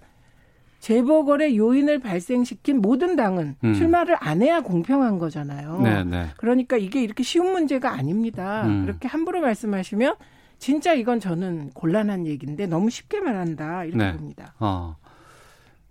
[0.80, 3.74] 재보궐의 요인을 발생시킨 모든 당은 음.
[3.74, 5.80] 출마를 안 해야 공평한 거잖아요.
[5.84, 6.26] 네, 네.
[6.38, 8.66] 그러니까 이게 이렇게 쉬운 문제가 아닙니다.
[8.66, 8.86] 음.
[8.86, 10.16] 그렇게 함부로 말씀하시면
[10.58, 14.14] 진짜 이건 저는 곤란한 얘기인데 너무 쉽게 말한다 이렇게 네.
[14.14, 14.56] 봅니다.
[14.60, 14.96] 어.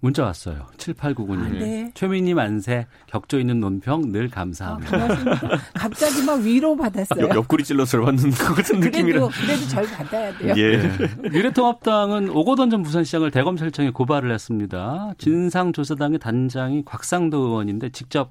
[0.00, 0.66] 문자 왔어요.
[0.76, 1.46] 7899님.
[1.46, 1.90] 아, 네.
[1.94, 4.90] 최민희 만세, 격조 있는 논평 늘 아, 감사합니다.
[4.90, 5.58] 고맙습니다.
[5.74, 7.24] 갑자기 막 위로 받았어요.
[7.24, 9.20] 옆, 옆구리 찔러서 받는 것 같은 느낌이라.
[9.20, 10.54] 그래도 그래도 절 받아야 돼요.
[10.56, 11.28] 예.
[11.30, 15.14] 미래통합당은 오거돈 전 부산시장을 대검찰청에 고발을 했습니다.
[15.18, 18.30] 진상조사당의 단장이 곽상도 의원인데 직접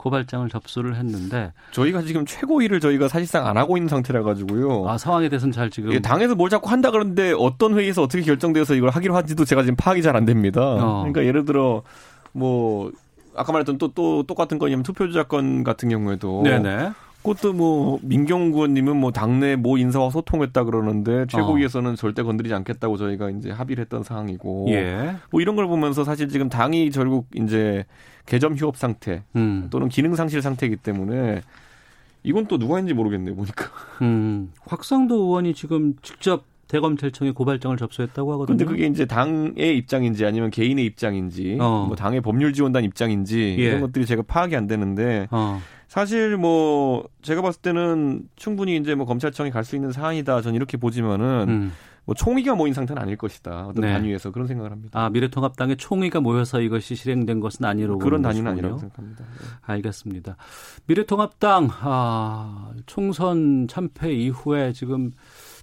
[0.00, 4.88] 고발장을 접수를 했는데 저희가 지금 최고위를 저희가 사실상 안 하고 있는 상태라 가지고요.
[4.88, 8.74] 아, 상황에 대해서는 잘 지금 예, 당에서 뭘 자꾸 한다 그러는데 어떤 회의에서 어떻게 결정되어서
[8.74, 10.60] 이걸 하기로 한지도 제가 지금 파악이 잘 안 됩니다.
[10.62, 10.98] 어.
[11.00, 11.82] 그러니까 예를 들어
[12.32, 12.90] 뭐
[13.36, 16.90] 아까 말했던 또 또 똑같은 거냐면 투표 조작권 같은 경우에도 네네.
[17.22, 23.28] 그것도 뭐 민경구 의원님은 뭐 당내 모 인사와 소통했다 그러는데 최고위에서는 절대 건드리지 않겠다고 저희가
[23.30, 25.16] 이제 합의를 했던 사항이고 예.
[25.30, 27.84] 뭐 이런 걸 보면서 사실 지금 당이 결국 이제
[28.26, 29.68] 개점 휴업 상태 음.
[29.70, 31.42] 또는 기능 상실 상태이기 때문에
[32.22, 33.66] 이건 또 누가 했는지 모르겠네요 보니까.
[34.02, 34.52] 음.
[34.64, 38.56] 곽상도 의원이 지금 직접 대검찰청에 고발장을 접수했다고 하거든요.
[38.56, 41.86] 근데 그게 이제 당의 입장인지 아니면 개인의 입장인지 어.
[41.88, 43.62] 뭐 당의 법률 지원단 입장인지 예.
[43.64, 45.60] 이런 것들이 제가 파악이 안 되는데 어.
[45.88, 50.42] 사실 뭐 제가 봤을 때는 충분히 이제 뭐 검찰청에 갈수 있는 사안이다.
[50.42, 51.72] 전 이렇게 보지만은 음.
[52.04, 53.68] 뭐 총의가 모인 상태는 아닐 것이다.
[53.68, 53.92] 어떤 네.
[53.92, 54.98] 단위에서 그런 생각을 합니다.
[54.98, 58.50] 아, 미래통합당의 총의가 모여서 이것이 실행된 것은 아니라고 그런 보는 단위는.
[58.52, 59.24] 아니라고 생각합니다.
[59.24, 59.46] 네.
[59.62, 60.36] 알겠습니다.
[60.86, 65.12] 미래통합당 아, 총선 참패 이후에 지금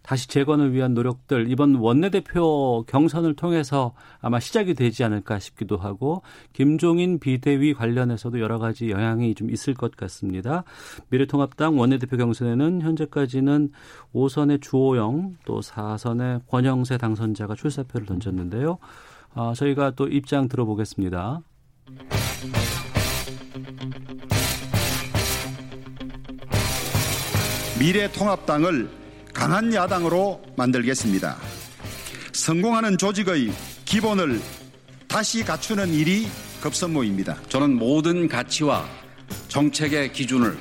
[0.08, 6.22] 다시 재건을 위한 노력들 이번 원내대표 경선을 통해서 아마 시작이 되지 않을까 싶기도 하고
[6.54, 10.64] 김종인 비대위 관련해서도 여러 가지 영향이 좀 있을 것 같습니다.
[11.10, 13.74] 미래통합당 원내대표 경선에는 현재까지는
[14.14, 18.78] 5선의 주호영 또 4선의 권영세 당선자가 출사표를 던졌는데요.
[19.34, 21.42] 아, 저희가 또 입장 들어보겠습니다.
[27.78, 29.07] 미래통합당을
[29.38, 31.38] 강한 야당으로 만들겠습니다.
[32.34, 33.52] 성공하는 조직의
[33.86, 34.42] 기본을
[35.08, 36.28] 다시 갖추는 일이
[36.60, 37.38] 급선무입니다.
[37.48, 38.84] 저는 모든 가치와
[39.48, 40.58] 정책의 기준을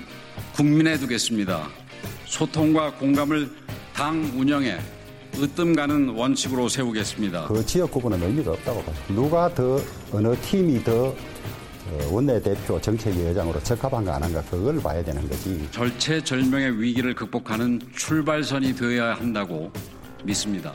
[0.54, 1.66] 국민에 두겠습니다.
[2.26, 3.50] 소통과 공감을
[3.94, 4.76] 당 운영에
[5.38, 7.46] 으뜸 가는 원칙으로 세우겠습니다.
[7.46, 8.94] 그 지역 구분은 의미가 없다고 봐요.
[9.08, 9.80] 누가 더
[10.12, 11.16] 어느 팀이 더 어,
[12.10, 15.68] 원내대표 정책위 의장으로 적합한가 안 한가 그걸 봐야 되는 거지.
[15.70, 19.72] 절체절명의 위기를 극복하는 출발선이 되어야 한다고
[20.24, 20.74] 믿습니다.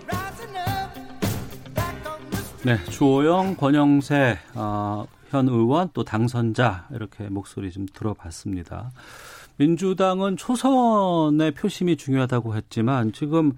[2.64, 8.92] 네, 주호영, 권영세 어, 현 의원 또 당선자 이렇게 목소리 좀 들어봤습니다.
[9.58, 13.54] 민주당은 초선의 표심이 중요하다고 했지만 지금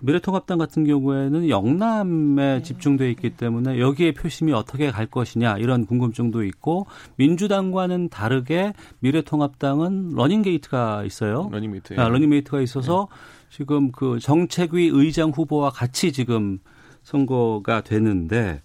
[0.00, 6.86] 미래통합당 같은 경우에는 영남에 집중돼 있기 때문에 여기에 표심이 어떻게 갈 것이냐 이런 궁금증도 있고
[7.16, 11.48] 민주당과는 다르게 미래통합당은 러닝게이트가 있어요.
[11.50, 11.98] 러닝메이트.
[11.98, 13.08] 아, 러닝메이트가 있어서
[13.50, 16.58] 지금 그 정책위 의장 후보와 같이 지금
[17.02, 18.62] 선거가 되는데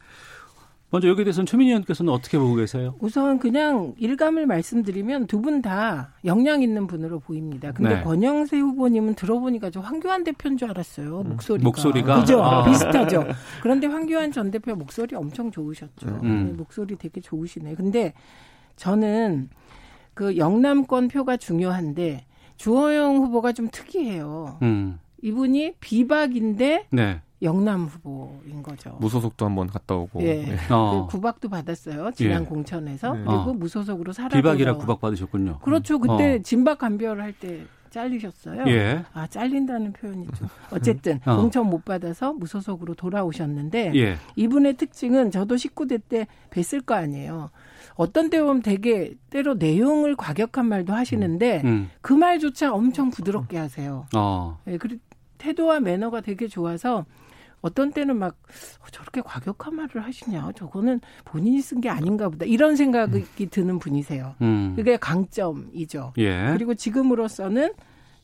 [0.93, 2.95] 먼저 여기에 대해서는 최민희 의원께서는 어떻게 보고 계세요?
[2.99, 7.71] 우선 그냥 일감을 말씀드리면 두 분 다 역량 있는 분으로 보입니다.
[7.71, 8.03] 근데 네.
[8.03, 11.23] 권영세 후보님은 들어보니까 저 황교안 대표인 줄 알았어요.
[11.23, 11.63] 목소리가.
[11.65, 12.19] 목소리가?
[12.19, 12.43] 그죠?
[12.43, 12.65] 아.
[12.65, 13.25] 비슷하죠.
[13.63, 16.07] 그런데 황교안 전 대표 목소리 엄청 좋으셨죠.
[16.23, 16.47] 음.
[16.47, 17.75] 네, 목소리 되게 좋으시네.
[17.75, 18.13] 근데
[18.75, 19.49] 저는
[20.13, 22.25] 그 영남권 표가 중요한데
[22.57, 24.57] 주호영 후보가 좀 특이해요.
[24.61, 27.21] 음, 이분이 비박인데 네.
[27.41, 28.97] 영남 후보인 거죠.
[28.99, 30.21] 무소속도 한번 갔다 오고.
[30.21, 30.47] 예.
[30.47, 30.57] 예.
[30.69, 31.07] 어.
[31.09, 32.11] 그 구박도 받았어요.
[32.11, 32.45] 지난 예.
[32.45, 33.13] 공천에서.
[33.13, 33.23] 네.
[33.25, 33.53] 그리고 어.
[33.53, 35.59] 무소속으로 살아 비박이라 구박 받으셨군요.
[35.59, 35.99] 그렇죠.
[35.99, 36.39] 그때 어.
[36.43, 38.63] 진박 감별을 할때 잘리셨어요.
[38.67, 39.03] 예.
[39.13, 40.47] 아, 잘린다는 표현이 죠.
[40.71, 41.35] 어쨌든 어.
[41.35, 44.17] 공천 못 받아서 무소속으로 돌아오셨는데 예.
[44.35, 47.49] 이분의 특징은 저도 19대 때 뵀을 거 아니에요.
[47.95, 51.89] 어떤 때 보면 되게 때로 내용을 과격한 말도 하시는데 음.
[52.01, 54.05] 그 말조차 엄청 부드럽게 하세요.
[54.15, 54.59] 어.
[54.67, 55.01] 예, 그리고
[55.37, 57.05] 태도와 매너가 되게 좋아서
[57.61, 58.35] 어떤 때는 막
[58.79, 64.35] 어, 저렇게 과격한 말을 하시냐 저거는 본인이 쓴 게 아닌가 보다 이런 생각이 드는 분이세요.
[64.41, 64.73] 음.
[64.75, 66.13] 그게 강점이죠.
[66.17, 66.49] 예.
[66.53, 67.73] 그리고 지금으로서는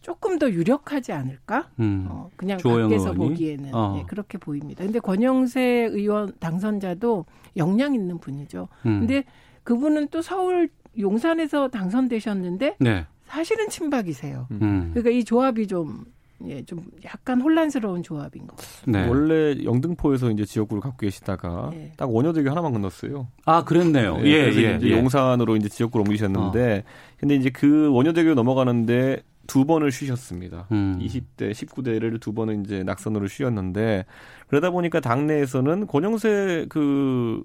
[0.02, 1.70] 조금 더 유력하지 않을까?
[1.80, 2.08] 음.
[2.10, 3.18] 어, 그냥 밖에서 의원이?
[3.18, 3.96] 보기에는 어.
[3.98, 4.84] 네, 그렇게 보입니다.
[4.84, 7.26] 근데 권영세 의원 당선자도
[7.58, 8.68] 역량 있는 분이죠.
[8.86, 9.00] 음.
[9.00, 9.24] 근데
[9.64, 13.06] 그분은 또 서울 용산에서 당선되셨는데 네.
[13.26, 14.48] 사실은 친박이세요.
[14.52, 14.92] 음.
[14.94, 16.06] 그러니까 이 조합이 좀
[16.46, 18.84] 예, 좀 약간 혼란스러운 조합인 것 같아요.
[18.86, 19.08] 네.
[19.08, 21.92] 원래 영등포에서 이제 지역구를 갖고 계시다가 네.
[21.98, 23.28] 딱 원효대교 하나만 건넜어요.
[23.46, 24.18] 아, 그랬네요.
[24.18, 24.98] 네, 예, 그래서 예, 이제 예.
[24.98, 26.84] 용산으로 이제 지역구를 옮기셨는데
[27.18, 30.68] 근데 이제 그 원효대교 넘어가는데 두 번을 쉬셨습니다.
[30.72, 31.00] 음.
[31.02, 34.06] 20대, 19대를 두 번은 이제 낙선으로 쉬었는데
[34.48, 37.42] 그러다 보니까 당내에서는 권영세 그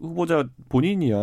[0.00, 1.16] 후보자 본인이야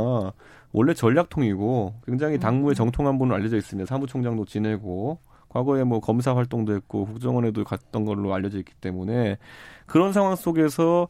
[0.72, 3.86] 원래 전략통이고 굉장히 당무에 정통한 분으로 알려져 있습니다.
[3.86, 5.20] 사무총장도 지내고
[5.52, 9.38] 과거에 뭐 검사 활동도 했고 국정원에도 갔던 걸로 알려져 있기 때문에
[9.86, 11.08] 그런 상황 속에서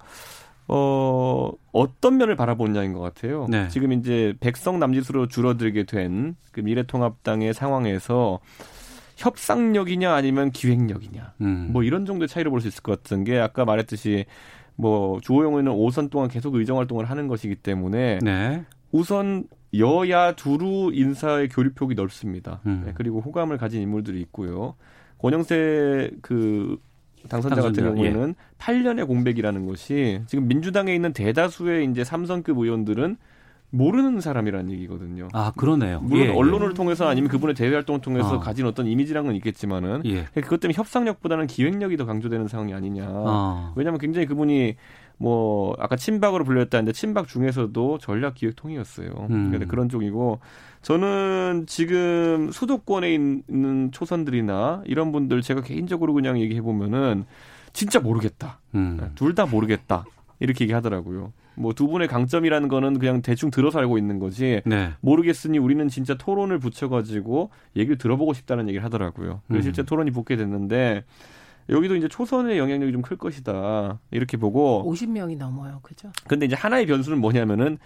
[0.67, 3.45] 어, 어떤 면을 바라보느냐인 것 같아요.
[3.49, 3.67] 네.
[3.67, 8.39] 지금 이제 백성 남짓으로 줄어들게 된 그 미래통합당의 상황에서
[9.17, 11.33] 협상력이냐 아니면 기획력이냐.
[11.41, 11.69] 음.
[11.71, 14.25] 뭐 이런 정도의 차이를 볼 수 있을 것 같은 게 아까 말했듯이
[14.75, 18.63] 뭐 주호영 의원은 5선 동안 계속 의정 활동을 하는 것이기 때문에 네.
[18.91, 19.45] 우선
[19.77, 22.59] 여야 두루 인사의 교류폭이 넓습니다.
[22.65, 22.83] 음.
[22.85, 24.75] 네, 그리고 호감을 가진 인물들이 있고요.
[25.19, 26.77] 권영세 그
[27.29, 27.87] 당선자 같은 예.
[27.89, 33.17] 경우에는 8년의 공백이라는 것이 지금 민주당에 있는 대다수의 이제 삼선급 의원들은
[33.73, 35.29] 모르는 사람이라는 얘기거든요.
[35.31, 36.01] 아, 그러네요.
[36.01, 38.39] 물론 예, 언론을 통해서 아니면 그분의 대외 활동을 통해서 어.
[38.39, 40.25] 가진 어떤 이미지랑은 있겠지만은 예.
[40.33, 43.05] 그것 때문에 협상력보다는 기획력이 더 강조되는 상황이 아니냐.
[43.07, 43.73] 어.
[43.77, 44.75] 왜냐하면 굉장히 그분이
[45.21, 49.27] 뭐 아까 친박으로 불렸다는데 친박 중에서도 전략 기획통이었어요.
[49.29, 49.51] 음.
[49.51, 50.39] 근데 그런 쪽이고
[50.81, 57.25] 저는 지금 수도권에 있는 초선들이나 이런 분들 제가 개인적으로 그냥 얘기해 보면은
[57.71, 58.59] 진짜 모르겠다.
[58.73, 59.11] 음.
[59.13, 60.05] 둘다 모르겠다.
[60.39, 61.33] 이렇게 얘기하더라고요.
[61.53, 64.63] 뭐 두 분의 강점이라는 거는 그냥 대충 들어서 알고 있는 거지.
[64.65, 64.93] 네.
[65.01, 69.41] 모르겠으니 우리는 진짜 토론을 붙여가지고 얘기를 들어보고 싶다는 얘기를 하더라고요.
[69.47, 69.61] 그래서 음.
[69.61, 71.03] 실제 토론이 붙게 됐는데
[71.69, 75.79] 여기도 이제 초선의 영향력이 좀 클 것이다 이렇게 보고 50명이 넘어요.
[75.83, 76.11] 그죠?
[76.27, 77.77] 근데 이제 하나의 변수는 뭐냐면은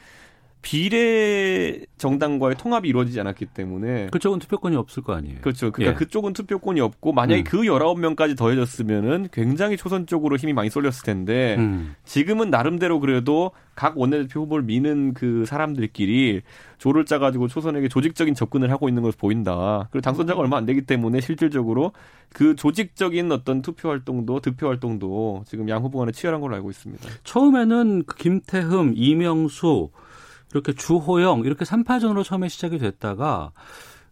[0.65, 5.38] 비례 정당과의 통합이 이루어지지 않았기 때문에 그쪽은 투표권이 없을 거 아니에요.
[5.41, 5.71] 그렇죠.
[5.71, 5.95] 그러니까 예.
[5.95, 7.43] 그쪽은 투표권이 없고 만약에 음.
[7.43, 11.93] 그 19명까지 더해졌으면은 굉장히 초선 쪽으로 힘이 많이 쏠렸을 텐데 음.
[12.04, 16.41] 지금은 나름대로 그래도 각 원내대표 후보를 미는 그 사람들끼리
[16.80, 19.88] 조를 짜 가지고 초선에게 조직적인 접근을 하고 있는 것으로 보인다.
[19.91, 21.91] 그리고 당선자가 얼마 안 되기 때문에 실질적으로
[22.34, 27.08] 그 조직적인 어떤 투표 활동도 득표 활동도 지금 양 후보 간에 치열한 걸로 알고 있습니다.
[27.23, 29.91] 처음에는 그 김태흠, 이명수,
[30.55, 33.51] 이렇게 주호영 이렇게 3파전으로 처음에 시작이 됐다가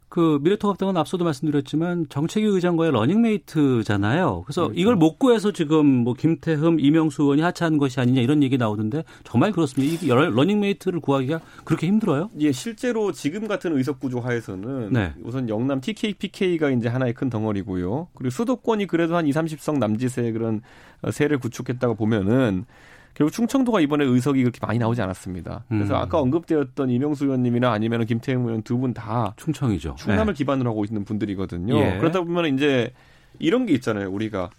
[0.09, 4.43] 그 미래통합당은 앞서도 말씀드렸지만 정책위 의장과의 러닝메이트잖아요.
[4.45, 4.79] 그래서 그렇죠.
[4.79, 9.51] 이걸 못 구해서 지금 뭐 김태흠, 이명수 의원이 하차한 것이 아니냐 이런 얘기 나오던데 정말
[9.51, 10.05] 그렇습니다.
[10.05, 12.29] 이 러닝메이트를 구하기가 그렇게 힘들어요?
[12.41, 15.13] 예, 실제로 지금 같은 의석 구조 하에서는 네.
[15.23, 18.09] 우선 영남 TK, PK가 이제 하나의 큰 덩어리고요.
[18.13, 20.61] 그리고 수도권이 그래도 한 2, 30석 남짓의 그런
[21.01, 22.65] 어, 세를 구축했다고 보면은
[23.15, 25.65] 결국 충청도가 이번에 의석이 그렇게 많이 나오지 않았습니다.
[25.69, 25.99] 그래서 음.
[26.01, 29.95] 아까 언급되었던 이명수 의원님이나 아니면 김태형 의원 두 분 다 충청이죠.
[29.97, 30.37] 충남을 네.
[30.37, 31.77] 기반으로 하고 있는 분들이거든요.
[31.77, 31.97] 예.
[31.99, 32.91] 그러다 보면 이제
[33.39, 34.09] 이런 게 있잖아요.
[34.11, 34.49] 우리가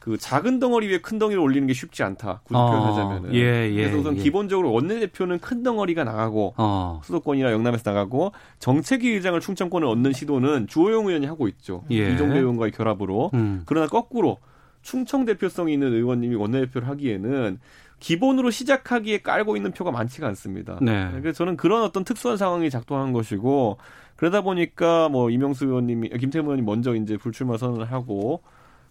[0.00, 2.40] 그 작은 덩어리 위에 큰 덩이를 올리는 게 쉽지 않다.
[2.44, 3.34] 굳이 어, 표현하자면은.
[3.34, 4.22] 예, 예, 그래서 우선 예.
[4.22, 7.00] 기본적으로 원내대표는 큰 덩어리가 나가고 어.
[7.04, 11.84] 수도권이나 영남에서 나가고 정책위 의장을 충청권을 얻는 시도는 주호영 의원이 하고 있죠.
[11.90, 12.12] 예.
[12.14, 13.30] 이종배 의원과의 결합으로.
[13.34, 13.62] 음.
[13.66, 14.38] 그러나 거꾸로
[14.82, 17.58] 충청 대표성이 있는 의원님이 원내대표를 하기에는
[18.00, 20.78] 기본으로 시작하기에 깔고 있는 표가 많지가 않습니다.
[20.82, 21.10] 네.
[21.12, 23.78] 그래서 저는 그런 어떤 특수한 상황이 작동한 것이고
[24.16, 28.42] 그러다 보니까 뭐 이명수 의원님이 김태흠 의원이 먼저 이제 불출마 선언을 하고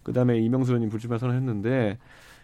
[0.04, 1.98] 그다음에 이명수 의원님 불출마 선언을 했는데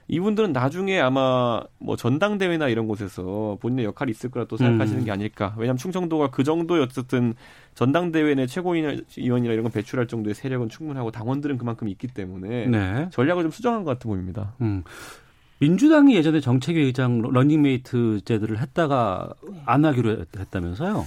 [0.08, 5.04] 이분들은 나중에 아마 뭐 전당대회나 이런 곳에서 본인의 역할이 있을 거라 또 생각하시는 음.
[5.04, 5.54] 게 아닐까.
[5.56, 7.34] 왜냐하면 충청도가 그 정도의 어쨌든
[7.74, 13.08] 전당대회 내 최고위원이나 이런 건 배출할 정도의 세력은 충분하고 당원들은 그만큼 있기 때문에 네.
[13.10, 14.54] 전략을 좀 수정한 것 같은 보입니다.
[14.60, 14.84] 음.
[15.58, 19.32] 민주당이 예전에 정책위 의장 러닝메이트제들을 했다가
[19.64, 21.04] 안 하기로 했- 했다면서요?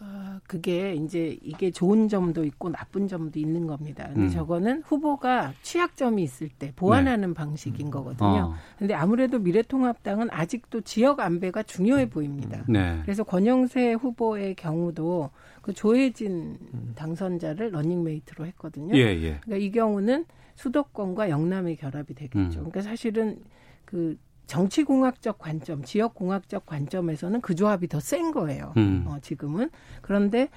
[0.00, 4.06] 아, 그게 이제 이게 좋은 점도 있고 나쁜 점도 있는 겁니다.
[4.12, 4.28] 근데 음.
[4.30, 8.32] 저거는 후보가 취약점이 있을 때 보완하는 방식인 거거든요.
[8.32, 8.38] 네.
[8.40, 8.54] 어.
[8.78, 12.62] 근데 아무래도 미래통합당은 아직도 지역 안배가 중요해 보입니다.
[12.68, 13.00] 네.
[13.02, 15.30] 그래서 권영세 후보의 경우도
[15.62, 16.58] 그 조해진
[16.94, 18.94] 당선자를 러닝메이트로 했거든요.
[18.96, 19.38] 예, 예.
[19.42, 22.38] 그러니까 이 경우는 수도권과 영남의 결합이 되겠죠.
[22.38, 22.48] 음.
[22.50, 23.38] 그러니까 사실은
[23.88, 28.74] 그 정치공학적 관점, 지역공학적 관점에서는 그 조합이 더 센 거예요.
[28.76, 29.04] 음.
[29.06, 29.70] 어, 지금은.
[30.02, 30.50] 그런데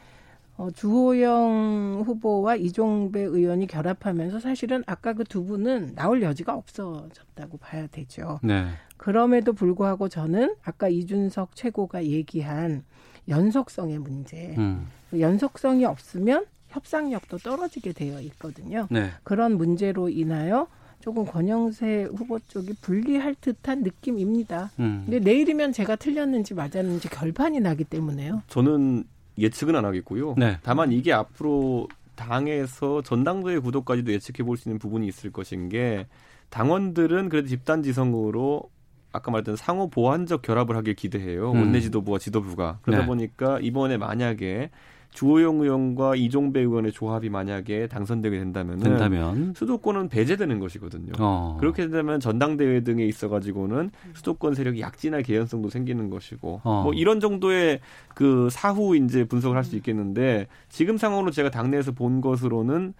[0.57, 7.87] 어, 주호영 후보와 이종배 의원이 결합하면서 사실은 아까 그 두 분은 나올 여지가 없어졌다고 봐야
[7.87, 8.41] 되죠.
[8.43, 8.65] 네.
[8.97, 12.83] 그럼에도 불구하고 저는 아까 이준석 최고가 얘기한
[13.29, 14.55] 연속성의 문제.
[14.57, 14.87] 음.
[15.17, 18.87] 연속성이 없으면 협상력도 떨어지게 되어 있거든요.
[18.91, 19.11] 네.
[19.23, 20.67] 그런 문제로 인하여
[21.01, 24.71] 조금 권영세 후보 쪽이 불리할 듯한 느낌입니다.
[24.79, 25.03] 음.
[25.05, 28.43] 근데 내일이면 제가 틀렸는지 맞았는지 결판이 나기 때문에요.
[28.47, 29.03] 저는
[29.37, 30.35] 예측은 안 하겠고요.
[30.37, 30.57] 네.
[30.63, 36.05] 다만 이게 앞으로 당에서 전당대회 구도까지도 예측해 볼 수 있는 부분이 있을 것인 게
[36.49, 38.69] 당원들은 그래도 집단 지성으로
[39.13, 41.51] 아까 말했던 상호 보완적 결합을 하길 기대해요.
[41.51, 41.57] 음.
[41.57, 42.79] 원내 지도부와 지도부가.
[42.81, 43.07] 그러다 네.
[43.07, 44.69] 보니까 이번에 만약에
[45.11, 51.11] 주호영 의원과 이종배 의원의 조합이 만약에 당선되게 된다면은 된다면 수도권은 배제되는 것이거든요.
[51.19, 51.57] 어.
[51.59, 56.81] 그렇게 되면 전당대회 등에 있어 가지고는 수도권 세력이 약진할 개연성도 생기는 것이고 어.
[56.83, 57.81] 뭐 이런 정도의
[58.15, 62.93] 그 사후 이제 분석을 할 수 있겠는데 지금 상황으로 제가 당내에서 본 것으로는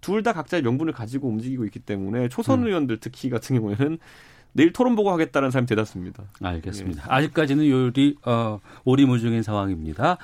[0.00, 2.66] 둘 다 각자의 명분을 가지고 움직이고 있기 때문에 초선 음.
[2.66, 3.98] 의원들 특히 같은 경우에는
[4.52, 6.22] 내일 토론 보고 하겠다는 사람이 대다수입니다.
[6.42, 7.04] 알겠습니다.
[7.08, 10.18] 아직까지는 요리 어, 오리무중인 상황입니다.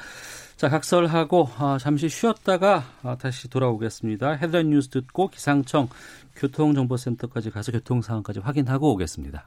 [0.60, 4.32] 자 각설하고 아, 잠시 쉬었다가 아, 다시 돌아오겠습니다.
[4.32, 5.88] 헤드라인 뉴스 듣고 기상청
[6.36, 9.46] 교통정보센터까지 가서 교통 상황까지 확인하고 오겠습니다.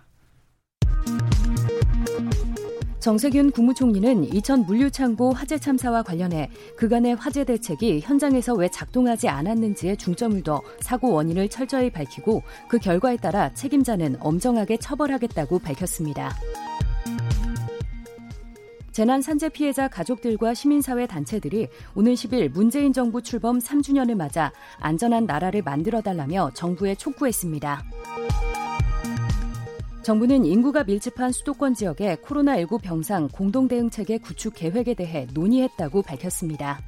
[2.99, 10.41] 정세균 국무총리는 이천 물류창고 화재 참사와 관련해 그간의 화재 대책이 현장에서 왜 작동하지 않았는지에 중점을
[10.41, 16.36] 둬 사고 원인을 철저히 밝히고 그 결과에 따라 책임자는 엄정하게 처벌하겠다고 밝혔습니다.
[18.94, 25.64] 재난 산재 피해자 가족들과 시민사회 단체들이 오늘 10일 문재인 정부 출범 3주년을 맞아 안전한 나라를
[25.64, 27.84] 만들어 달라며 정부에 촉구했습니다.
[30.04, 36.80] 정부는 인구가 밀집한 수도권 지역의 코로나19 병상 공동대응 체계 구축 계획에 대해 논의했다고 밝혔습니다.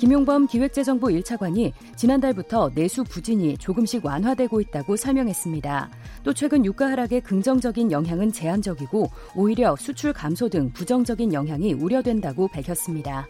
[0.00, 5.90] 김용범 기획재정부 1차관이 지난달부터 내수 부진이 조금씩 완화되고 있다고 설명했습니다.
[6.24, 13.28] 또 최근 유가 하락의 긍정적인 영향은 제한적이고 오히려 수출 감소 등 부정적인 영향이 우려된다고 밝혔습니다.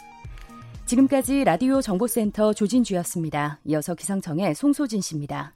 [0.87, 3.59] 지금까지 라디오 정보센터 조진주였습니다.
[3.65, 5.55] 이어서 기상청의 송소진 씨입니다.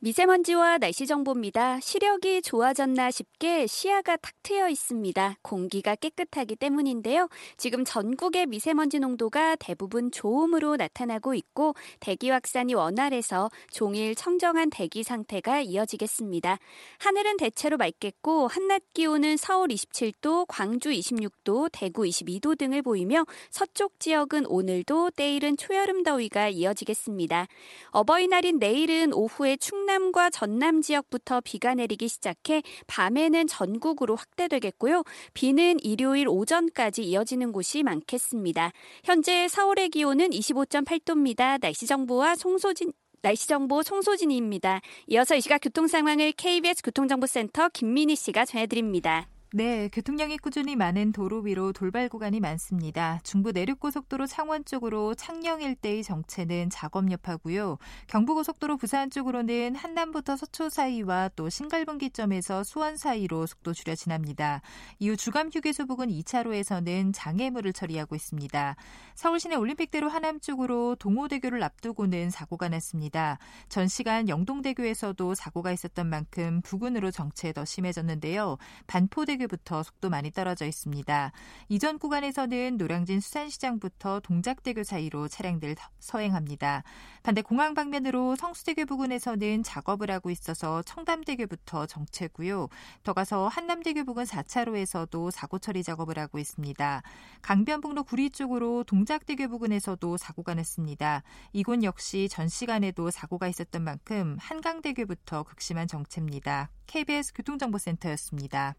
[0.00, 1.80] 미세먼지와 날씨 정보입니다.
[1.80, 5.38] 시력이 좋아졌나 싶게 시야가 탁 트여 있습니다.
[5.42, 7.28] 공기가 깨끗하기 때문인데요.
[7.56, 15.62] 지금 전국의 미세먼지 농도가 대부분 좋음으로 나타나고 있고 대기 확산이 원활해서 종일 청정한 대기 상태가
[15.62, 16.58] 이어지겠습니다.
[16.98, 24.46] 하늘은 대체로 맑겠고 한낮 기온은 서울 27도, 광주 26도, 대구 22도 등을 보이며 서쪽 지역은
[24.46, 27.48] 오늘도 때일은 초여름 더위가 이어지겠습니다.
[27.90, 35.02] 어버이날인 내일은 오후에 충 충남과 전남 지역부터 비가 내리기 시작해 밤에는 전국으로 확대되겠고요.
[35.32, 38.72] 비는 일요일 오전까지 이어지는 곳이 많겠습니다.
[39.04, 41.58] 현재 서울의 기온은 25.8도입니다.
[41.60, 44.80] 날씨 정보와 송소진 날씨 정보 송소진입니다.
[45.08, 49.26] 이어서 이 시각 교통 상황을 KBS 교통정보센터 김민희 씨가 전해드립니다.
[49.54, 53.18] 네, 교통량이 꾸준히 많은 도로 위로 돌발 구간이 많습니다.
[53.22, 57.78] 중부 내륙고속도로 창원 쪽으로 창녕 일대의 정체는 작업 여파고요.
[58.08, 64.60] 경부고속도로 부산 쪽으로는 한남부터 서초 사이와 또 신갈분기점에서 수원 사이로 속도 줄여 지납니다.
[64.98, 68.76] 이후 주감 휴게소 부근 2차로에서는 장애물을 처리하고 있습니다.
[69.14, 73.38] 서울시내 올림픽대로 하남 쪽으로 동호대교를 앞두고는 사고가 났습니다.
[73.70, 78.58] 전 시간 영동대교에서도 사고가 있었던 만큼 부근으로 정체 더 심해졌는데요.
[78.86, 81.32] 반포대 부터 속도 많이 떨어져 있습니다.
[81.68, 86.82] 이전 구간에서는 노량진 수산시장부터 동작대교 사이로 차량들 서행합니다.
[87.22, 92.68] 반대 공항 방면으로 성수대교 부근에서는 작업을 하고 있어서 청담대교부터 정체고요.
[93.02, 97.02] 더 가서 한남대교 부근 4차로에서도 사고 처리 작업을 하고 있습니다.
[97.42, 101.22] 강변북로 구리 쪽으로 동작대교 부근에서도 사고가 났습니다.
[101.52, 106.70] 이곳 역시 전 시간에도 사고가 있었던 만큼 한강대교부터 극심한 정체입니다.
[106.86, 108.74] KBS 교통정보센터였습니다.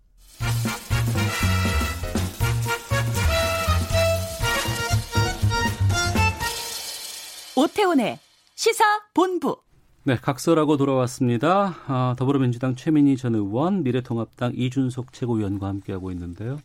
[7.56, 8.20] 오태훈의
[8.56, 9.58] 시사 본부.
[10.04, 11.76] 네, 각설하고 돌아왔습니다.
[11.88, 16.60] 아, 더불어민주당 최민희 전 의원, 미래통합당 이준석 최고위원과 함께하고 있는데요.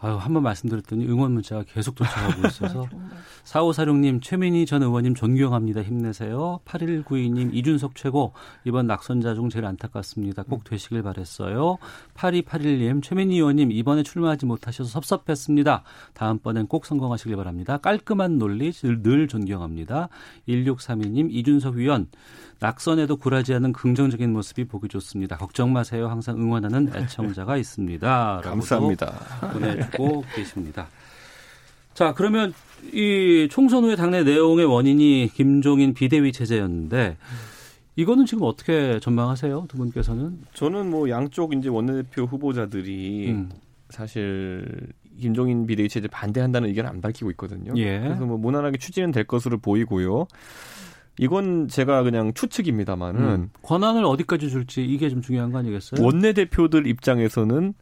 [0.00, 2.86] 아유, 한 번 말씀드렸더니 응원 문자가 계속 도착하고 있어서.
[3.44, 5.82] 4546님, 최민희 전 의원님 존경합니다.
[5.82, 6.60] 힘내세요.
[6.64, 8.32] 8192님, 이준석 최고.
[8.64, 10.44] 이번 낙선자 중 제일 안타깝습니다.
[10.44, 11.78] 꼭 되시길 바랬어요.
[12.14, 15.82] 8281님, 최민희 의원님, 이번에 출마하지 못하셔서 섭섭했습니다.
[16.14, 17.78] 다음번엔 꼭 성공하시길 바랍니다.
[17.78, 20.10] 깔끔한 논리 늘, 늘 존경합니다.
[20.48, 22.06] 1632님, 이준석 위원,
[22.60, 25.36] 낙선에도 굴하지 않은 긍정적인 모습이 보기 좋습니다.
[25.36, 26.08] 걱정 마세요.
[26.08, 28.40] 항상 응원하는 애청자가 있습니다.
[28.42, 29.12] 감사합니다.
[29.52, 30.88] 보내주고 계십니다.
[31.94, 32.52] 자, 그러면
[32.92, 37.16] 이 총선 후에 당내 내용의 원인이 김종인 비대위 체제였는데
[37.96, 39.66] 이거는 지금 어떻게 전망하세요?
[39.68, 40.38] 두 분께서는?
[40.54, 43.50] 저는 뭐 양쪽 이제 원내대표 후보자들이 음.
[43.90, 44.64] 사실
[45.20, 47.72] 김종인 비대위 체제 반대한다는 의견을 안 밝히고 있거든요.
[47.76, 47.98] 예.
[47.98, 50.28] 그래서 뭐 무난하게 추진은 될 것으로 보이고요.
[51.18, 53.50] 이건 제가 그냥 추측입니다만은 음.
[53.62, 56.04] 권한을 어디까지 줄지 이게 좀 중요한 거 아니겠어요?
[56.04, 57.74] 원내 대표들 입장에서는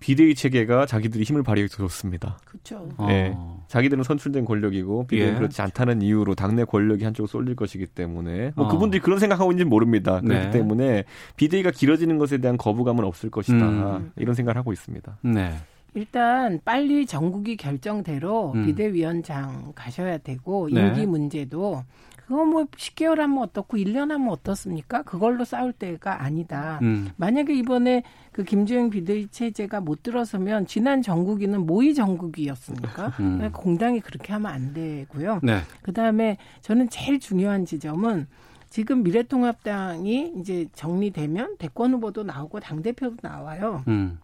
[0.00, 2.38] 비대위 체계가 자기들이 힘을 발휘하기 좋습니다.
[2.44, 2.90] 그렇죠.
[3.06, 3.32] 네.
[3.34, 3.64] 어.
[3.68, 5.34] 자기들은 선출된 권력이고 비대위 예.
[5.34, 8.68] 그렇지 않다는 이유로 당내 권력이 한쪽으로 쏠릴 것이기 때문에 뭐 어.
[8.68, 10.20] 그분들이 그런 생각하고 있는지 모릅니다.
[10.20, 10.50] 그렇기 네.
[10.50, 11.04] 때문에
[11.36, 13.66] 비대위가 길어지는 것에 대한 거부감은 없을 것이다.
[13.66, 14.12] 음.
[14.16, 15.18] 이런 생각을 하고 있습니다.
[15.22, 15.54] 네.
[15.94, 18.66] 일단 빨리 전국이 결정대로 음.
[18.66, 20.88] 비대위원장 가셔야 되고 네.
[20.88, 21.82] 임기 문제도
[22.26, 25.02] 그거 뭐 10개월 하면 어떻고 1년 하면 어떻습니까?
[25.02, 26.78] 그걸로 싸울 때가 아니다.
[26.80, 27.10] 음.
[27.16, 28.02] 만약에 이번에
[28.32, 33.06] 그 김주영 비대위 체제가 못 들어서면 지난 정국이는 모의 정국이었습니까?
[33.20, 33.36] 음.
[33.36, 35.40] 그러니까 공당이 그렇게 하면 안 되고요.
[35.42, 35.60] 네.
[35.82, 38.26] 그다음에 저는 제일 중요한 지점은
[38.70, 43.84] 지금 미래통합당이 이제 정리되면 대권 후보도 나오고 당 대표도 나와요.
[43.86, 44.18] 음.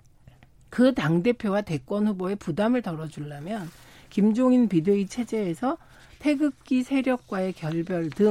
[0.70, 3.68] 그당 대표와 대권 후보의 부담을 덜어주려면
[4.08, 5.76] 김종인 비대위 체제에서
[6.20, 8.30] 태극기 세력과의 결별 등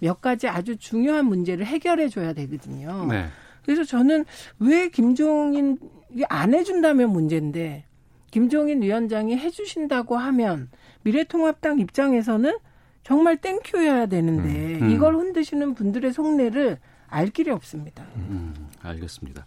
[0.00, 3.06] 몇 가지 아주 중요한 문제를 해결해 줘야 되거든요.
[3.06, 3.26] 네.
[3.64, 4.24] 그래서 저는
[4.58, 5.78] 왜 김종인
[6.10, 7.84] 이게 안 해준다면 문제인데
[8.30, 10.70] 김종인 위원장이 해주신다고 하면
[11.02, 12.58] 미래통합당 입장에서는
[13.02, 14.82] 정말 땡큐여야 되는데 음.
[14.82, 14.90] 음.
[14.90, 16.78] 이걸 흔드시는 분들의 속내를
[17.08, 18.04] 알 길이 없습니다.
[18.16, 19.46] 음, 알겠습니다.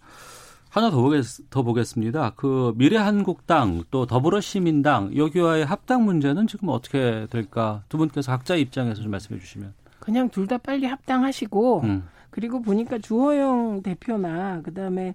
[0.73, 2.33] 하나 더, 보겠, 더 보겠습니다.
[2.35, 7.83] 그 미래한국당 또 더불어시민당 여기와의 합당 문제는 지금 어떻게 될까?
[7.89, 9.73] 두 분께서 각자 입장에서 좀 말씀해 주시면.
[9.99, 12.03] 그냥 둘 다 빨리 합당하시고 음.
[12.31, 15.13] 그리고 보니까 주호영 대표나 그다음에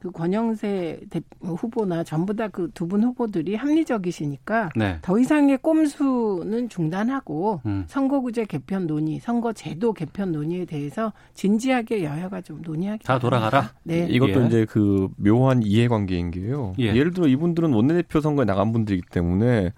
[0.00, 4.98] 그 권영세 대, 후보나 전부 다 그 두 분 후보들이 합리적이시니까 네.
[5.02, 7.84] 더 이상의 꼼수는 중단하고 음.
[7.88, 13.72] 선거구제 개편 논의, 선거제도 개편 논의에 대해서 진지하게 여야가 좀 논의하기 다 돌아가라.
[13.82, 14.06] 네.
[14.08, 14.46] 이것도 예.
[14.46, 16.74] 이제 그 묘한 이해관계인 게요.
[16.78, 16.84] 예.
[16.94, 17.02] 예.
[17.02, 19.72] 를 들어 이분들은 원내대표 선거에 나간 분들이기 때문에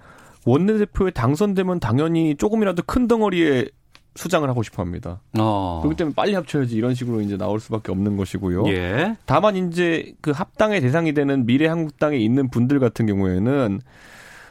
[0.47, 3.67] 원내대표에 당선되면 당연히 조금이라도 큰 덩어리에
[4.17, 5.21] 수장을 하고 싶어 합니다.
[5.39, 5.81] 어.
[5.83, 8.69] 그렇기 때문에 빨리 합쳐야지 이런 식으로 이제 나올 수밖에 없는 것이고요.
[8.69, 9.17] 예.
[9.25, 13.81] 다만 이제 그 합당의 대상이 되는 미래 한국당에 있는 분들 같은 경우에는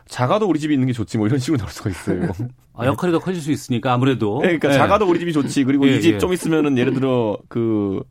[0.07, 2.29] 작아도 우리 집이 있는 게 좋지 뭐 이런 식으로 나올 수가 있어요.
[2.73, 4.39] 아, 역할이 더 커질 수 있으니까 아무래도.
[4.41, 4.73] 네, 그러니까 예.
[4.73, 5.65] 작아도 우리 집이 좋지.
[5.65, 6.17] 그리고 예, 이집 예.
[6.17, 8.01] 좀 있으면은 예를 들어 그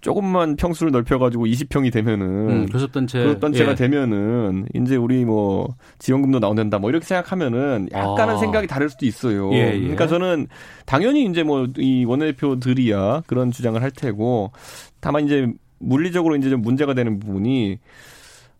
[0.00, 3.22] 조금만 평수를 넓혀가지고 20평이 되면은 음, 교섭단체.
[3.22, 3.74] 교섭단체가 예.
[3.74, 8.38] 되면은 이제 우리 뭐 지원금도 나온다 뭐 이렇게 생각하면은 약간은 아.
[8.38, 9.52] 생각이 다를 수도 있어요.
[9.52, 9.78] 예, 예.
[9.78, 10.46] 그러니까 저는
[10.86, 14.52] 당연히 이제 뭐 이 원내대표들이야 그런 주장을 할 테고
[15.00, 17.78] 다만 이제 물리적으로 이제 좀 문제가 되는 부분이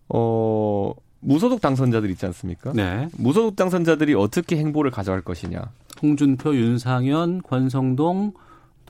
[0.09, 2.73] 어 무소속 당선자들 있지 않습니까?
[2.75, 3.09] 네.
[3.17, 5.61] 무소속 당선자들이 어떻게 행보를 가져갈 것이냐.
[6.03, 8.33] 홍준표, 윤상현, 권성동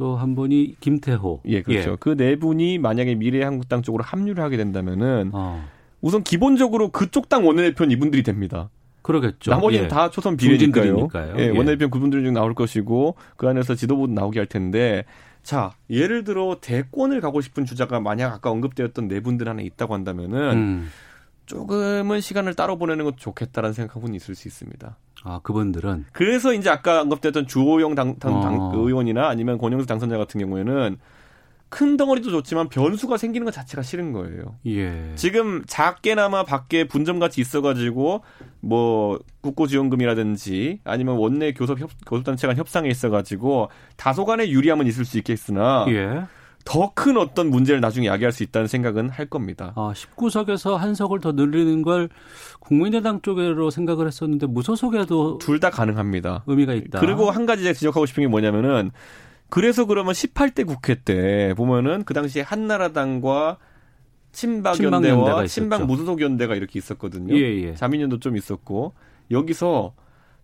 [0.00, 1.42] 또 한 분이 김태호.
[1.44, 1.98] 예, 그렇죠.
[1.98, 5.62] 그네 분이 만약에 미래한국당 쪽으로 합류를 하게 된다면은 어.
[6.00, 8.70] 우선 기본적으로 그쪽 당 원내대표는 이분들이 됩니다.
[9.02, 9.50] 그러겠죠.
[9.50, 9.88] 나머지는 예.
[9.88, 11.08] 다 초선 비례니까요.
[11.36, 11.48] 예, 예.
[11.50, 15.04] 원내대표 그분들 중 나올 것이고 그 안에서 지도부도 나오게 할 텐데
[15.42, 20.52] 자 예를 들어 대권을 가고 싶은 주자가 만약 아까 언급되었던 네 분들 안에 있다고 한다면은
[20.56, 20.90] 음.
[21.44, 24.96] 조금은 시간을 따로 보내는 것도 좋겠다라는 생각은 있을 수 있습니다.
[25.24, 26.06] 아, 그분들은.
[26.12, 28.72] 그래서 이제 아까 언급됐던 주호영 당, 당, 당- 어.
[28.74, 30.96] 의원이나 아니면 권영수 당선자 같은 경우에는
[31.68, 34.56] 큰 덩어리도 좋지만 변수가 생기는 것 자체가 싫은 거예요.
[34.66, 35.12] 예.
[35.14, 38.22] 지금 작게나마 밖에 분점같이 있어가지고
[38.60, 45.84] 뭐 국고지원금이라든지 아니면 원내 교섭 협, 교섭단체 간 협상에 있어가지고 다소간의 유리함은 있을 수 있겠으나
[45.88, 46.24] 예.
[46.64, 49.72] 더 큰 어떤 문제를 나중에 야기할 수 있다는 생각은 할 겁니다.
[49.76, 52.08] 아, 19석에서 한 석을 더 늘리는 걸
[52.60, 56.44] 국민의당 쪽으로 생각을 했었는데 무소속에도 둘 다 가능합니다.
[56.46, 57.00] 의미가 있다.
[57.00, 58.90] 그리고 한 가지 제가 지적하고 싶은 게 뭐냐면은
[59.48, 63.58] 그래서 그러면 18대 국회 때 보면은 그 당시에 한나라당과
[64.32, 65.46] 친박연대와.
[65.46, 67.34] 친박 무소속연대가 이렇게 있었거든요.
[67.34, 67.74] 예, 예.
[67.74, 68.92] 자민연도 좀 있었고
[69.30, 69.92] 여기서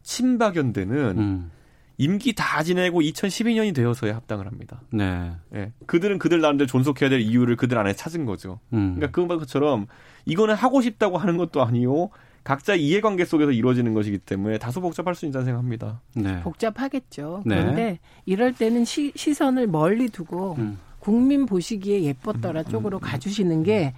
[0.02, 1.50] 친박연대는 음.
[1.98, 4.82] 임기 다 지내고 2012년이 되어서야 합당을 합니다.
[4.90, 5.32] 네.
[5.54, 5.72] 예.
[5.86, 8.60] 그들은 그들 나름대로 존속해야 될 이유를 그들 안에 찾은 거죠.
[8.72, 8.94] 음.
[8.96, 9.86] 그러니까 그런 것처럼
[10.26, 12.10] 이거는 하고 싶다고 하는 것도 아니요.
[12.44, 16.00] 각자 이해관계 속에서 이루어지는 것이기 때문에 다소 복잡할 수 있다는 생각합니다.
[16.14, 16.40] 네.
[16.42, 17.42] 복잡하겠죠.
[17.44, 17.56] 네.
[17.56, 20.78] 그런데 이럴 때는 시, 시선을 멀리 두고 음.
[21.00, 23.94] 국민 보시기에 예뻤더라 쪽으로 가주시는 게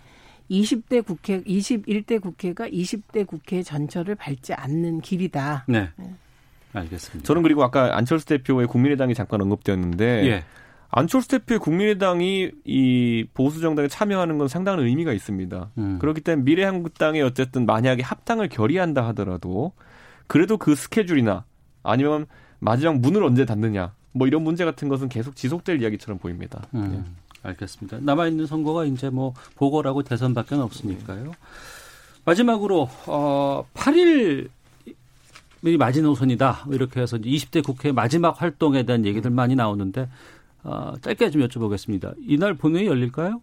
[0.51, 5.65] 20대 국회, 21대 국회가 20대 국회 전철을 밟지 않는 길이다.
[5.69, 5.91] 네.
[6.79, 7.27] 알겠습니다.
[7.27, 10.45] 저는 그리고 아까 안철수 대표의 국민의당이 잠깐 언급되었는데 예.
[10.91, 15.71] 안철수 대표의 국민의당이 이 보수 정당에 참여하는 건 상당한 의미가 있습니다.
[15.79, 15.99] 음.
[15.99, 19.73] 그렇기 때문에 미래한국당이 어쨌든 만약에 합당을 결의한다 하더라도
[20.27, 21.45] 그래도 그 스케줄이나
[21.83, 22.27] 아니면
[22.59, 26.63] 마지막 문을 언제 닫느냐 뭐 이런 문제 같은 것은 계속 지속될 이야기처럼 보입니다.
[26.75, 27.05] 음,
[27.43, 27.99] 알겠습니다.
[28.01, 31.33] 남아 있는 선거가 이제 뭐 보궐하고 대선밖에 없으니까요.
[32.25, 34.49] 마지막으로 어 8일
[35.63, 40.09] 이 마지노선이다 이렇게 해서 이제 20대 국회 마지막 활동에 대한 얘기들 많이 나오는데
[40.63, 42.15] 어, 짧게 좀 여쭤보겠습니다.
[42.21, 43.41] 이날 본회의 열릴까요?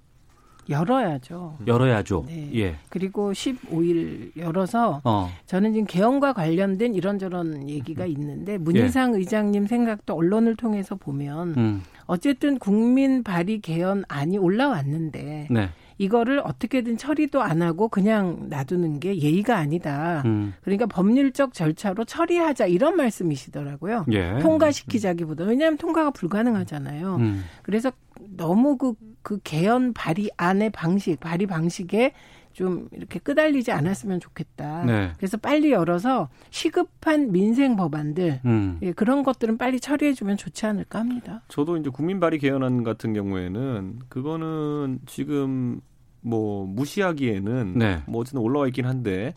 [0.70, 1.58] 열어야죠.
[1.68, 2.26] 열어야죠.
[2.28, 2.50] 네.
[2.56, 2.76] 예.
[2.90, 5.30] 그리고 15일 열어서 어.
[5.46, 11.84] 저는 지금 개헌과 관련된 이런저런 얘기가 있는데 문희상 의장님 생각도 언론을 통해서 보면 음.
[12.08, 15.70] 어쨌든 국민 발의 개헌안이 올라왔는데 네.
[15.98, 20.24] 이거를 어떻게든 처리도 안 하고 그냥 놔두는 게 예의가 아니다.
[20.26, 20.54] 음.
[20.62, 24.06] 그러니까 법률적 절차로 처리하자 이런 말씀이시더라고요.
[24.12, 24.40] 예.
[24.40, 27.16] 통과시키자기보다 왜냐하면 통과가 불가능하잖아요.
[27.16, 27.44] 음.
[27.64, 27.92] 그래서
[28.36, 32.14] 너무 그, 그 개헌 발의 안의 방식, 발의 방식에
[32.56, 34.86] 좀 이렇게 끄달리지 않았으면 좋겠다.
[34.86, 35.12] 네.
[35.18, 38.80] 그래서 빨리 열어서 시급한 민생 법안들 음.
[38.82, 41.42] 예, 그런 것들은 빨리 처리해주면 좋지 않을까 합니다.
[41.50, 45.82] 저도 이제 국민발의 개헌안 같은 경우에는 그거는 지금
[46.22, 48.02] 뭐 무시하기에는 네.
[48.08, 49.34] 뭐 어쨌든 올라와 있긴 한데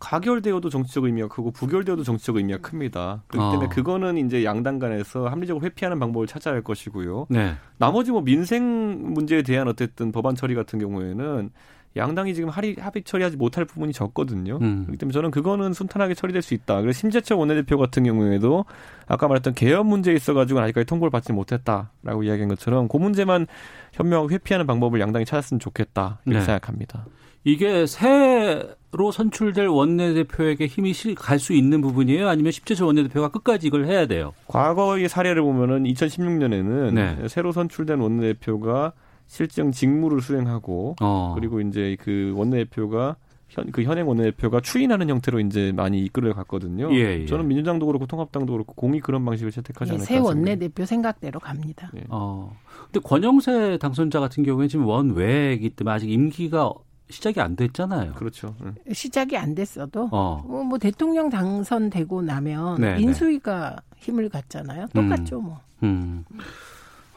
[0.00, 3.22] 가결되어도 정치적 의미가 크고 부결되어도 정치적 의미가 큽니다.
[3.28, 3.70] 그렇기 때문에 어.
[3.70, 7.28] 그거는 이제 양당 간에서 합리적으로 회피하는 방법을 찾아야 할 것이고요.
[7.30, 7.54] 네.
[7.78, 11.50] 나머지 뭐 민생 문제에 대한 어쨌든 법안 처리 같은 경우에는
[11.96, 14.58] 양당이 지금 합의, 합의 처리하지 못할 부분이 적거든요.
[14.60, 14.82] 음.
[14.84, 16.80] 그렇기 때문에 저는 그거는 순탄하게 처리될 수 있다.
[16.80, 18.64] 그래서 심재철 원내대표 같은 경우에도
[19.06, 23.46] 아까 말했던 개헌 문제에 있어가지고 아직까지 통보를 받지 못했다라고 이야기한 것처럼 그 문제만
[23.92, 26.44] 현명하게 회피하는 방법을 양당이 찾았으면 좋겠다 이렇게 네.
[26.44, 27.06] 생각합니다.
[27.44, 32.28] 이게 새로 선출될 원내대표에게 힘이 갈 수 있는 부분이에요?
[32.28, 34.32] 아니면 십재철 원내대표가 끝까지 이걸 해야 돼요?
[34.48, 37.28] 과거의 사례를 보면은 2016년에는 네.
[37.28, 38.92] 새로 선출된 원내대표가
[39.26, 41.32] 실정 직무를 수행하고 어.
[41.36, 43.16] 그리고 이제 그 원내대표가
[43.48, 46.92] 현, 그 현행 원내대표가 추인하는 형태로 이제 많이 이끌어 갔거든요.
[46.92, 47.26] 예, 예.
[47.26, 50.18] 저는 민주당도 그렇고 통합당도 그렇고 공이 그런 방식을 채택하지 예, 않을까 새.
[50.18, 51.90] 원내대표 생각대로 갑니다.
[52.08, 52.56] 어.
[52.86, 56.72] 근데 권영세 당선자 같은 경우에 지금 원외이기 때문에 아직 임기가
[57.08, 58.14] 시작이 안 됐잖아요.
[58.14, 58.54] 그렇죠.
[58.92, 60.42] 시작이 안 됐어도 어.
[60.44, 64.86] 뭐, 뭐 대통령 당선되고 나면 네, 인수위가 힘을 갖잖아요.
[64.92, 65.60] 똑같죠 뭐.
[65.84, 66.24] 음.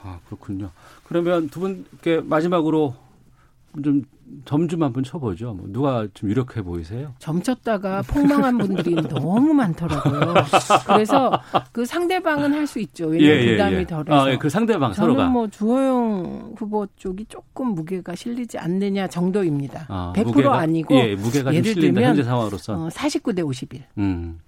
[0.04, 0.70] 아, 그렇군요.
[1.04, 2.96] 그러면 두 분께 마지막으로
[3.84, 4.04] 좀
[4.46, 5.54] 점좀 한번 쳐보죠.
[5.54, 7.14] 뭐 누가 좀 유력해 보이세요?
[7.20, 10.34] 점쳤다가 폭망한 분들이 너무 많더라고요.
[10.86, 11.32] 그래서
[11.72, 13.08] 그 상대방은 할 수 있죠.
[13.08, 13.86] 왜냐하면 예, 예, 부담이 예.
[13.86, 14.14] 덜해서.
[14.26, 15.30] 아, 예, 그 상대방 저는 서로가.
[15.30, 19.86] 뭐 주호영 후보 쪽이 조금 무게가 실리지 않느냐 정도입니다.
[19.88, 22.80] 아, 100% 무게가- 아니고 예, 무게가 좀 예를 실린다, 들면 현재 상황으로선.
[22.82, 23.84] 어, 49대 51.
[23.98, 24.40] 음.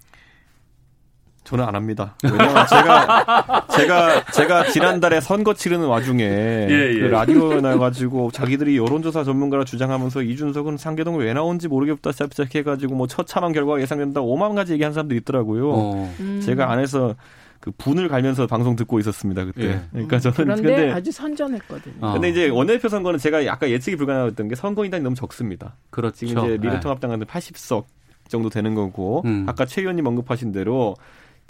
[1.44, 2.14] 저는 안 합니다.
[2.22, 7.00] 왜냐면 제가 제가 제가 지난달에 선거 치르는 와중에 예, 예.
[7.00, 13.52] 그 라디오에 나가지고 자기들이 여론조사 전문가라 주장하면서 이준석은 상계동에 왜 나온지 모르겠다 시작해가지고 뭐 처참한
[13.52, 15.70] 결과가 예상된다 5만 가지 얘기한 사람들이 있더라고요.
[15.70, 16.14] 어.
[16.20, 16.40] 음.
[16.44, 17.16] 제가 안에서
[17.58, 19.64] 그 분을 갈면서 방송 듣고 있었습니다 그때.
[19.64, 19.80] 예.
[19.92, 21.94] 그러니까 저는 그런데 근데 아주 선전했거든요.
[22.00, 22.12] 어.
[22.12, 25.76] 근데 이제 원내대표 선거는 제가 아까 예측이 불가능했던 게 선거인단이 너무 적습니다.
[25.90, 26.26] 그렇죠.
[26.26, 26.58] 지금 이제 네.
[26.58, 27.84] 미래통합당 같은 80석
[28.28, 29.44] 정도 되는 거고 음.
[29.48, 30.96] 아까 최 의원님 언급하신 대로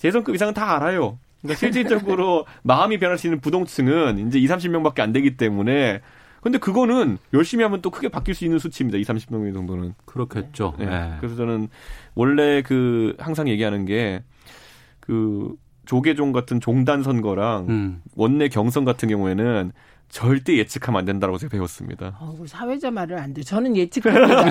[0.03, 1.19] 재선급 이상은 다 알아요.
[1.41, 6.01] 그러니까 실질적으로 마음이 변할 수 있는 부동층은 이제 2, 30명밖에 안 되기 때문에
[6.41, 8.99] 근데 그거는 열심히 하면 또 크게 바뀔 수 있는 수치입니다.
[8.99, 9.95] 2, 30명 정도는.
[10.05, 10.75] 그렇겠죠.
[10.79, 10.87] 네.
[10.87, 11.17] 네.
[11.21, 11.69] 그래서 저는
[12.15, 14.23] 원래 그 항상 얘기하는 게
[15.03, 18.03] 그 조계종 같은 종단 선거랑 음.
[18.15, 19.73] 원내 경선 같은 경우에는
[20.13, 22.19] 절대 예측하면 안 된다고 제가 배웠습니다.
[22.21, 23.43] 어, 우리 사회자 말을 안 돼.
[23.43, 24.43] 저는 예측합니다.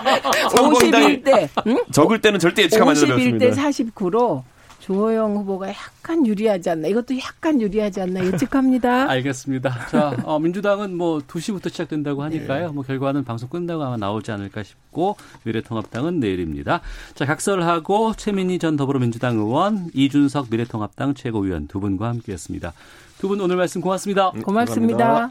[0.48, 1.84] 선거인단이 51대, 응?
[1.92, 3.68] 적을 때는 절대 예측하면 안 된다고 51대 배웠습니다.
[3.68, 4.42] 49로
[4.80, 6.88] 조호영 후보가 약간 유리하지 않나.
[6.88, 9.08] 이것도 약간 유리하지 않나 예측합니다.
[9.10, 9.86] 알겠습니다.
[9.88, 12.72] 자, 어, 민주당은 뭐 2시부터 시작된다고 하니까요.
[12.72, 16.80] 뭐 결과는 방송 끝나고 아마 나오지 않을까 싶고 미래통합당은 내일입니다.
[17.14, 22.72] 자, 각설하고 최민희 전 더불어민주당 의원, 이준석 미래통합당 최고위원 두 분과 함께했습니다.
[23.18, 24.30] 두 분 오늘 말씀 고맙습니다.
[24.42, 25.30] 고맙습니다.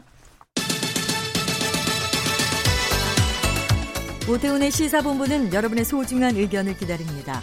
[4.28, 7.42] 오태훈의 시사본부는 여러분의 소중한 의견을 기다립니다.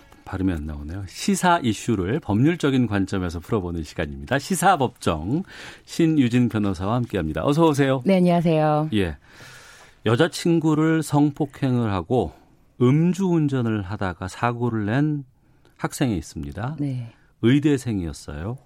[0.31, 1.03] 발음이 안 나오네요.
[1.09, 4.39] 시사 이슈를 법률적인 관점에서 풀어보는 시간입니다.
[4.39, 5.43] 시사법정
[5.83, 7.45] 신유진 변호사와 함께합니다.
[7.45, 8.01] 어서 오세요.
[8.05, 8.91] 네, 안녕하세요.
[8.93, 9.17] 예,
[10.05, 12.31] 여자친구를 성폭행을 하고
[12.81, 15.25] 음주운전을 하다가 사고를 낸
[15.75, 16.77] 학생이 있습니다.
[16.79, 17.11] 네.
[17.41, 18.57] 의대생이었어요.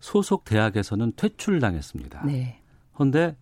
[0.00, 2.24] 소속 대학에서는 퇴출당했습니다.
[2.24, 2.62] 네.
[2.94, 3.36] 그런데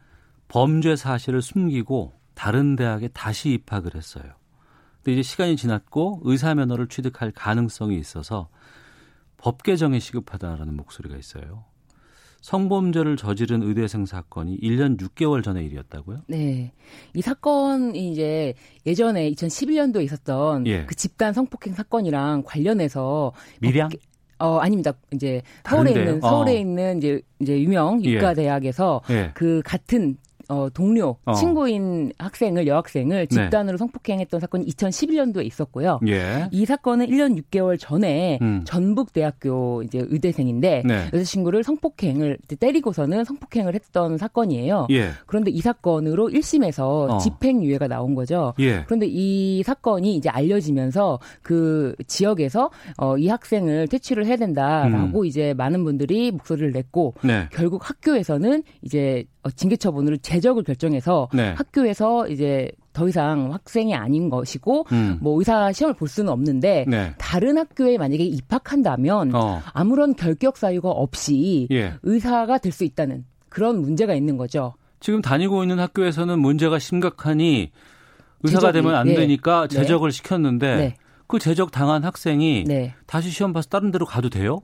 [0.49, 4.32] 범죄 사실을 숨기고 다른 대학에 다시 입학을 했어요.
[5.07, 8.48] 근데 이제 시간이 지났고 의사 면허를 취득할 가능성이 있어서
[9.36, 11.64] 법 개정이 시급하다라는 목소리가 있어요.
[12.40, 16.22] 성범죄를 저지른 의대생 사건이 1년 6개월 전의 일이었다고요?
[16.26, 16.72] 네.
[17.14, 18.54] 이 사건이 이제
[18.84, 20.86] 예전에 2011년도에 있었던 예.
[20.86, 23.90] 그 집단 성폭행 사건이랑 관련해서 밀양?
[24.40, 24.92] 어 아닙니다.
[25.12, 26.04] 이제 서울에 다른데요?
[26.04, 26.54] 있는 서울에 어.
[26.57, 28.11] 있는 이제 이제 유명 예.
[28.11, 29.30] 유가 대학에서 예.
[29.34, 30.18] 그 같은
[30.49, 31.34] 어, 동료, 어.
[31.34, 33.26] 친구인 학생을 여학생을 네.
[33.26, 36.01] 집단으로 성폭행했던 사건이 2011년도에 있었고요.
[36.07, 36.49] 예.
[36.53, 38.62] 이 사건은 1년 6개월 전에 음.
[38.64, 41.11] 전북대학교 이제 의대생인데 네.
[41.12, 44.86] 여자친구를 성폭행을 때리고서는 성폭행을 했던 사건이에요.
[44.90, 45.11] 예.
[45.26, 47.18] 그런데 이 사건으로 1심에서 어.
[47.18, 48.55] 집행유예가 나온 거죠.
[48.61, 48.84] 예.
[48.86, 55.84] 그런데 이 사건이 이제 알려지면서 그 지역에서 어, 이 학생을 퇴치를 해야 된다라고 이제 많은
[55.84, 57.28] 분들이 목소리를 냈고 음.
[57.28, 57.49] 네.
[57.53, 61.55] 결국 학교에서는 이제 어, 징계 처분으로 제적을 결정해서 네.
[61.57, 65.18] 학교에서 이제 더 이상 학생이 아닌 것이고 음.
[65.20, 67.14] 뭐 의사 시험을 볼 수는 없는데 네.
[67.18, 69.61] 다른 학교에 만약에 입학한다면 어.
[69.72, 71.95] 아무런 결격 사유가 없이 예.
[72.03, 74.74] 의사가 될 수 있다는 그런 문제가 있는 거죠.
[75.01, 77.70] 지금 다니고 있는 학교에서는 문제가 심각하니
[78.43, 79.14] 의사가 제적이, 되면 안 예.
[79.14, 79.76] 되니까 네.
[79.76, 80.97] 제적을 시켰는데 네.
[81.26, 82.95] 그 제적 당한 학생이 네.
[83.07, 84.61] 다시 시험 봐서 다른 데로 가도 돼요?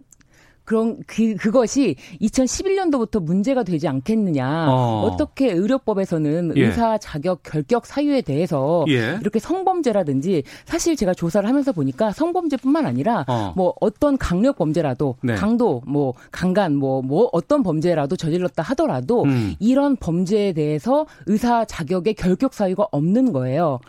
[0.64, 4.66] 그런 그 그것이 2011년도부터 문제가 되지 않겠느냐.
[4.68, 5.06] 어.
[5.06, 5.16] 어.
[5.16, 6.66] 떻게 의료법에서는 예.
[6.66, 9.18] 의사 자격 결격 사유에 대해서 예.
[9.20, 13.52] 이렇게 성범죄라든지 사실 제가 조사를 하면서 보니까 성범죄뿐만 아니라 어.
[13.56, 15.34] 뭐 어떤 강력 범죄라도 네.
[15.34, 19.54] 강도 뭐 강간 뭐뭐 어떤 범죄라도 저질렀다 하더라도 음.
[19.58, 23.80] 이런 범죄에 대해서 의사 자격의 결격 사유가 없는 거예요.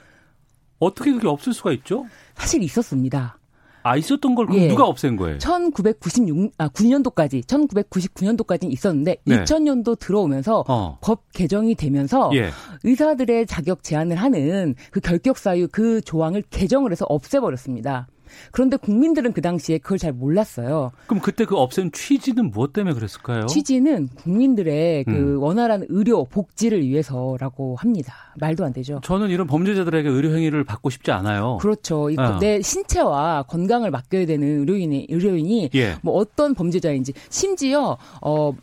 [0.80, 2.06] 어떻게 그게 없을 수가 있죠?
[2.36, 3.38] 사실 있었습니다.
[3.84, 4.68] 아 있었던 걸 그럼 예.
[4.68, 5.38] 누가 없앤 거예요?
[5.38, 9.44] 1996, 아, 9년도까지, 1999년도까지는 있었는데, 네.
[9.44, 10.98] 2000년도 들어오면서 어.
[11.02, 12.50] 법 개정이 되면서 예.
[12.84, 18.08] 의사들의 자격 제한을 하는 그 결격 사유 그 조항을 개정을 해서 없애버렸습니다.
[18.52, 20.92] 그런데 국민들은 그 당시에 그걸 잘 몰랐어요.
[21.08, 23.46] 그럼 그때 그 없앤 취지는 무엇 때문에 그랬을까요?
[23.48, 25.42] 취지는 국민들의 그 음.
[25.42, 28.14] 원활한 의료 복지를 위해서라고 합니다.
[28.40, 29.00] 말도 안 되죠.
[29.04, 31.58] 저는 이런 범죄자들에게 의료 행위를 받고 싶지 않아요.
[31.62, 32.10] 그렇죠.
[32.10, 32.40] 이- 어.
[32.40, 35.96] 내 신체와 건강을 맡겨야 되는 의료인이 의료인이 예.
[36.02, 38.54] 뭐 어떤 범죄자인지 심지어 어.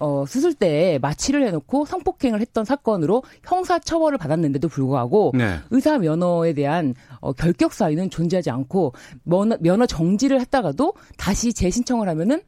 [0.00, 5.56] 어, 수술 때 마취를 해놓고 성폭행을 했던 사건으로 형사 처벌을 받았는데도 불구하고 네.
[5.70, 8.94] 의사 면허에 대한 어, 결격 사유는 존재하지 않고
[9.24, 12.40] 면허, 면허 정지를 했다가도 다시 재신청을 하면은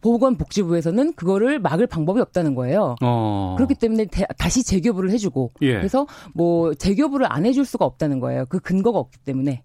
[0.00, 2.94] 보건복지부에서는 그거를 막을 방법이 없다는 거예요.
[3.02, 3.54] 어.
[3.56, 5.74] 그렇기 때문에 대- 다시 재교부를 해주고 예.
[5.74, 8.44] 그래서 뭐 재교부를 안 해줄 수가 없다는 거예요.
[8.48, 9.62] 그 근거가 없기 때문에.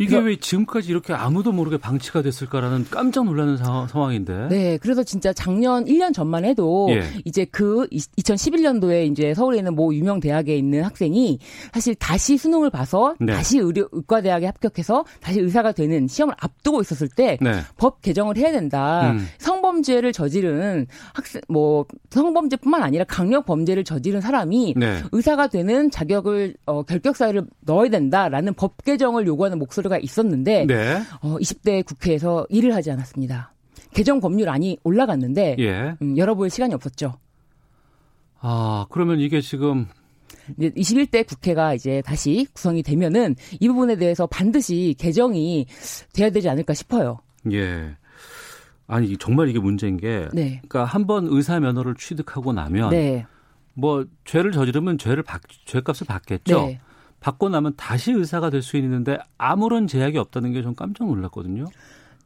[0.00, 4.48] 이게 왜 지금까지 이렇게 아무도 모르게 방치가 됐을까라는 깜짝 놀라는 사- 상황인데.
[4.48, 7.02] 네, 그래서 진짜 작년 1년 전만 해도 예.
[7.24, 7.86] 이제 그
[8.18, 11.38] 2011년도에 이제 서울에 있는 모 유명 대학에 있는 학생이
[11.72, 13.32] 사실 다시 수능을 봐서 네.
[13.32, 17.60] 다시 의료 의과 대학에 합격해서 다시 의사가 되는 시험을 앞두고 있었을 때법 네.
[18.02, 19.10] 개정을 해야 된다.
[19.12, 19.26] 음.
[19.38, 25.02] 성 범죄를 저지른 학생 뭐 성범죄뿐만 아니라 강력 범죄를 저지른 사람이 네.
[25.12, 31.00] 의사가 되는 자격을 어, 결격 사유를 넣어야 된다라는 법 개정을 요구하는 목소리가 있었는데 네.
[31.22, 33.52] 어, 20대 국회에서 일을 하지 않았습니다.
[33.94, 35.94] 개정 법률안이 올라갔는데 예.
[36.02, 37.14] 음, 열어볼 시간이 없었죠.
[38.40, 39.86] 아, 그러면 이게 지금
[40.58, 45.66] 이제 21대 국회가 이제 다시 구성이 되면은 이 부분에 대해서 반드시 개정이
[46.12, 47.20] 돼야 되지 않을까 싶어요.
[47.52, 47.96] 예.
[48.90, 50.60] 아니 정말 이게 문제인 게 네.
[50.68, 53.26] 그러니까 한 번 의사 면허를 취득하고 나면 네.
[53.74, 56.66] 뭐 죄를 저지르면 죄를 받, 죄값을 받겠죠.
[56.66, 56.80] 네.
[57.20, 61.66] 받고 나면 다시 의사가 될 수 있는데 아무런 제약이 없다는 게 좀 깜짝 놀랐거든요.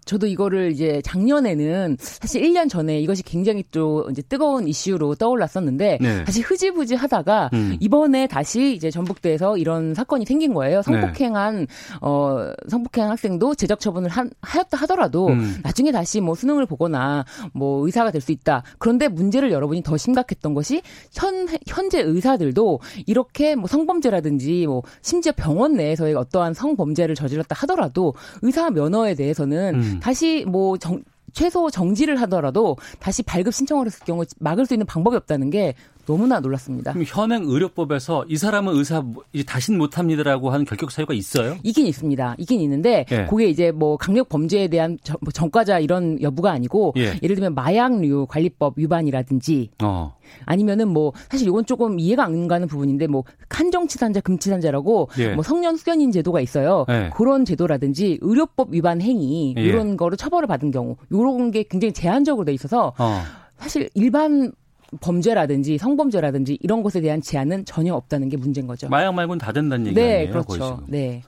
[0.05, 6.25] 저도 이거를 이제 작년에는 사실 1년 전에 이것이 굉장히 또 이제 뜨거운 이슈로 떠올랐었는데 네.
[6.25, 7.77] 다시 흐지부지 하다가 음.
[7.79, 10.79] 이번에 다시 이제 전북대에서 이런 사건이 생긴 거예요.
[10.79, 10.83] 네.
[10.83, 11.67] 성폭행한
[12.01, 15.59] 어 성폭행한 학생도 제적 처분을 한, 하였다 하더라도 음.
[15.63, 18.65] 나중에 다시 뭐 수능을 보거나 뭐 의사가 될 수 있다.
[18.79, 20.83] 그런데 문제를 열어보니 더 심각했던 것이
[21.13, 28.71] 현 현재 의사들도 이렇게 뭐 성범죄라든지 뭐 심지어 병원 내에서의 어떠한 성범죄를 저질렀다 하더라도 의사
[28.71, 29.94] 면허에 대해서는 음.
[30.01, 35.17] 다시 뭐 정, 최소 정지를 하더라도 다시 발급 신청을 했을 경우 막을 수 있는 방법이
[35.17, 35.75] 없다는 게
[36.07, 36.93] 너무나 놀랐습니다.
[36.93, 39.03] 그럼 현행 의료법에서 이 사람은 의사
[39.33, 41.57] 이제 다신 못합니다라고 하는 결격 사유가 있어요?
[41.63, 42.37] 있긴 있습니다.
[42.39, 43.27] 있긴 있는데 예.
[43.29, 47.19] 그게 이제 뭐 강력 범죄에 대한 저- 뭐 전과자 이런 여부가 아니고 예.
[47.23, 50.15] 예를 들면 마약류 관리법 위반이라든지 어.
[50.47, 55.35] 아니면은 뭐 사실 이건 조금 이해가 안 가는 부분인데 뭐 한정치산자 금치산자라고 예.
[55.35, 56.85] 뭐 성년 수견인 제도가 있어요.
[56.89, 57.11] 예.
[57.15, 59.63] 그런 제도라든지 의료법 위반 행위 예.
[59.63, 63.21] 이런 거로 처벌을 받은 경우 이런 게 굉장히 제한적으로 돼 있어서 어.
[63.59, 64.53] 사실 일반
[65.01, 68.89] 범죄라든지 성범죄라든지 이런 것에 대한 제한은 전혀 없다는 게 문제인 거죠.
[68.89, 70.31] 마약 말고는 다 된다는 얘기 네, 아니에요?
[70.31, 70.83] 그렇죠.
[70.87, 71.23] 네.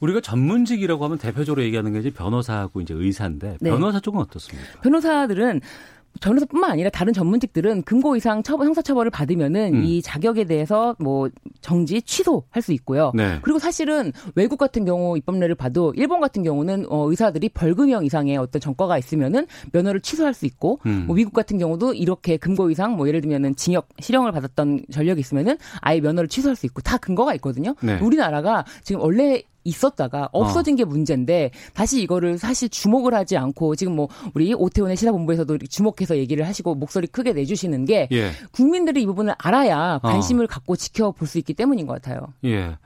[0.00, 3.70] 우리가 전문직이라고 하면 대표적으로 얘기하는 게 이제 변호사하고 이제 의사인데 네.
[3.70, 4.80] 변호사 쪽은 어떻습니까?
[4.82, 5.60] 변호사들은
[6.20, 9.84] 변호사뿐만 아니라 다른 전문직들은 금고 이상 처벌, 형사처벌을 받으면은 음.
[9.84, 11.28] 이 자격에 대해서 뭐
[11.60, 13.12] 정지 취소할 수 있고요.
[13.14, 13.38] 네.
[13.42, 18.60] 그리고 사실은 외국 같은 경우 입법례를 봐도 일본 같은 경우는 어, 의사들이 벌금형 이상의 어떤
[18.60, 21.04] 전과가 있으면은 면허를 취소할 수 있고 음.
[21.06, 25.56] 뭐 미국 같은 경우도 이렇게 금고 이상 뭐 예를 들면은 징역 실형을 받았던 전력이 있으면은
[25.80, 27.74] 아예 면허를 취소할 수 있고 다 근거가 있거든요.
[27.82, 27.98] 네.
[28.00, 34.08] 우리나라가 지금 원래 있었다가 없어진 게 문제인데 다시 이거를 사실 주목을 하지 않고 지금 뭐
[34.34, 38.30] 우리 오태훈의 시사본부에서도 주목해서 얘기를 하시고 목소리 크게 내주시는 게 예.
[38.52, 40.08] 국민들이 이 부분을 알아야 어.
[40.08, 42.32] 관심을 갖고 지켜볼 수 있기 때문인 것 같아요.
[42.44, 42.76] 예.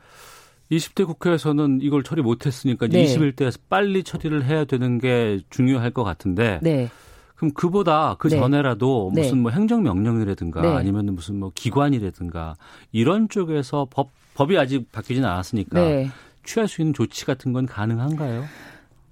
[0.70, 3.04] 20대 국회에서는 이걸 처리 못했으니까 네.
[3.04, 6.60] 21대에서 빨리 처리를 해야 되는 게 중요할 것 같은데.
[6.62, 6.88] 네.
[7.34, 8.38] 그럼 그보다 그 네.
[8.38, 9.22] 전에라도 네.
[9.22, 10.68] 무슨 뭐 행정명령이라든가 네.
[10.68, 12.54] 아니면 무슨 뭐 기관이라든가
[12.92, 16.10] 이런 쪽에서 법, 법이 아직 바뀌지는 않았으니까 네.
[16.44, 18.44] 취할 수 있는 조치 같은 건 가능한가요?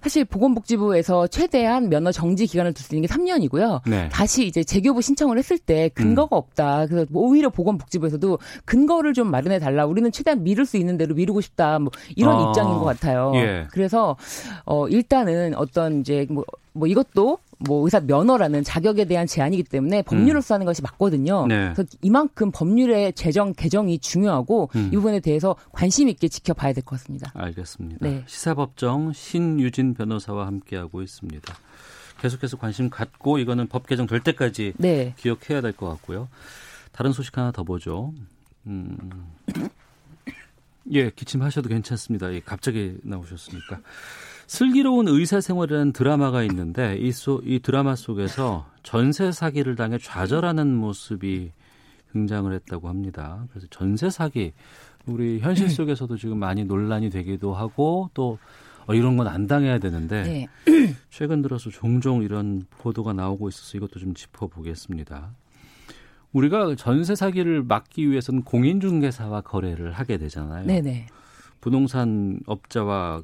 [0.01, 3.81] 사실 보건복지부에서 최대한 면허 정지 기간을 둘 수 있는 게 3년이고요.
[3.85, 4.07] 네.
[4.09, 6.85] 다시 이제 재교부 신청을 했을 때 근거가 없다.
[6.87, 9.85] 그래서 뭐 오히려 보건복지부에서도 근거를 좀 마련해 달라.
[9.85, 11.79] 우리는 최대한 미룰 수 있는 대로 미루고 싶다.
[11.79, 13.33] 뭐 이런 아, 입장인 것 같아요.
[13.35, 13.67] 예.
[13.71, 14.15] 그래서
[14.65, 20.53] 어 일단은 어떤 이제 뭐, 뭐 이것도 뭐 의사 면허라는 자격에 대한 제한이기 때문에 법률로서
[20.53, 21.45] 하는 것이 맞거든요.
[21.47, 21.73] 네.
[21.73, 24.89] 그래서 이만큼 법률의 제정 개정이 중요하고 음.
[24.93, 27.31] 이 부분에 대해서 관심 있게 지켜봐야 될 것 같습니다.
[27.35, 27.97] 알겠습니다.
[27.99, 28.23] 네.
[28.27, 31.53] 시사법정 신유진 변호사와 함께하고 있습니다.
[32.21, 35.13] 계속해서 관심 갖고 이거는 법 개정 될 때까지 네.
[35.17, 36.29] 기억해야 될 것 같고요.
[36.93, 38.13] 다른 소식 하나 더 보죠.
[38.67, 38.97] 음.
[40.91, 42.33] 예, 기침하셔도 괜찮습니다.
[42.33, 43.79] 예, 갑자기 나오셨으니까.
[44.49, 51.51] 슬기로운 의사생활이라는 드라마가 있는데 이, 소, 이 드라마 속에서 전세 사기를 당해 좌절하는 모습이
[52.13, 53.45] 등장을 했다고 합니다.
[53.51, 54.53] 그래서 전세 사기
[55.05, 58.39] 우리 현실 속에서도 지금 많이 논란이 되기도 하고 또
[58.87, 60.47] 어, 이런 건 안 당해야 되는데 네.
[61.11, 65.29] 최근 들어서 종종 이런 보도가 나오고 있어서 이것도 좀 짚어보겠습니다.
[66.33, 70.65] 우리가 전세 사기를 막기 위해서는 공인중개사와 거래를 하게 되잖아요.
[70.65, 71.05] 네네.
[71.61, 73.21] 부동산 업자와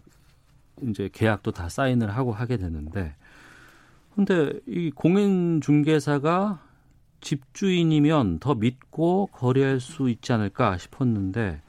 [0.83, 3.15] 이제 계약도 다 사인을 하고 하게 되는데
[4.15, 6.61] 근데 이 공인 중개사가
[7.21, 11.61] 집주인이면 더 믿고 거래할 수 있지 않을까 싶었는데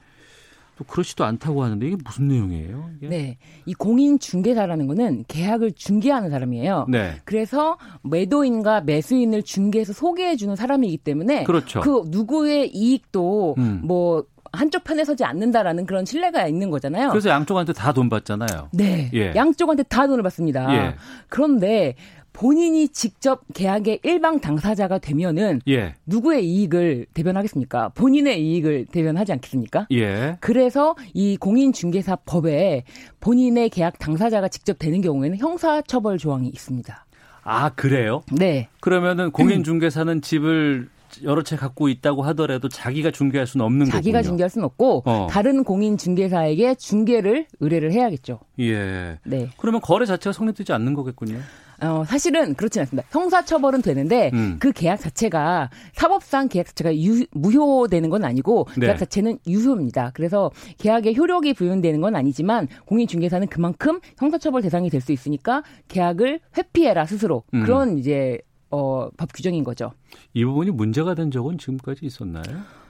[0.77, 2.91] 또 그렇지도 않다고 하는데 이게 무슨 내용이에요?
[2.97, 3.07] 이게?
[3.07, 3.37] 네.
[3.65, 6.85] 이 공인 중개사라는 거는 계약을 중개하는 사람이에요.
[6.87, 7.15] 네.
[7.25, 11.81] 그래서 매도인과 매수인을 중개해서 소개해 주는 사람이기 때문에 그렇죠.
[11.81, 13.81] 그 누구의 이익도 음.
[13.83, 17.09] 뭐 한쪽 편에 서지 않는다라는 그런 신뢰가 있는 거잖아요.
[17.09, 18.69] 그래서 양쪽한테 다 돈 받잖아요.
[18.73, 19.09] 네.
[19.13, 19.33] 예.
[19.35, 20.71] 양쪽한테 다 돈을 받습니다.
[20.75, 20.95] 예.
[21.29, 21.95] 그런데
[22.33, 25.95] 본인이 직접 계약의 일방 당사자가 되면은 예.
[26.05, 27.89] 누구의 이익을 대변하겠습니까?
[27.95, 29.87] 본인의 이익을 대변하지 않겠습니까?
[29.91, 30.37] 예.
[30.39, 32.83] 그래서 이 공인중개사 법에
[33.21, 37.05] 본인의 계약 당사자가 직접 되는 경우에는 형사처벌 조항이 있습니다.
[37.43, 38.21] 아, 그래요?
[38.31, 38.67] 네.
[38.81, 40.89] 그러면은 공인중개사는 집을
[41.23, 44.29] 여러 채 갖고 있다고 하더라도 자기가 중개할 수는 없는 자기가 거군요.
[44.29, 45.27] 중개할 수는 없고 어.
[45.29, 48.39] 다른 공인 중개사에게 중개를 의뢰를 해야겠죠.
[48.59, 49.19] 예.
[49.25, 49.49] 네.
[49.57, 51.39] 그러면 거래 자체가 성립되지 않는 거겠군요.
[51.79, 53.07] 어, 사실은 그렇진 않습니다.
[53.11, 54.55] 형사처벌은 되는데 음.
[54.59, 58.87] 그 계약 자체가 사법상 계약 자체가 유, 무효되는 건 아니고 네.
[58.87, 60.09] 계약 자체는 유효입니다.
[60.15, 60.49] 그래서
[60.79, 67.43] 계약의 효력이 부여되는 건 아니지만 공인중개사는 그만큼 형사처벌 대상이 될 수 있으니까 계약을 회피해라 스스로
[67.53, 67.63] 음.
[67.63, 68.39] 그런 이제
[68.69, 69.91] 어, 법 규정인 거죠.
[70.33, 72.43] 이 부분이 문제가 된 적은 지금까지 있었나요?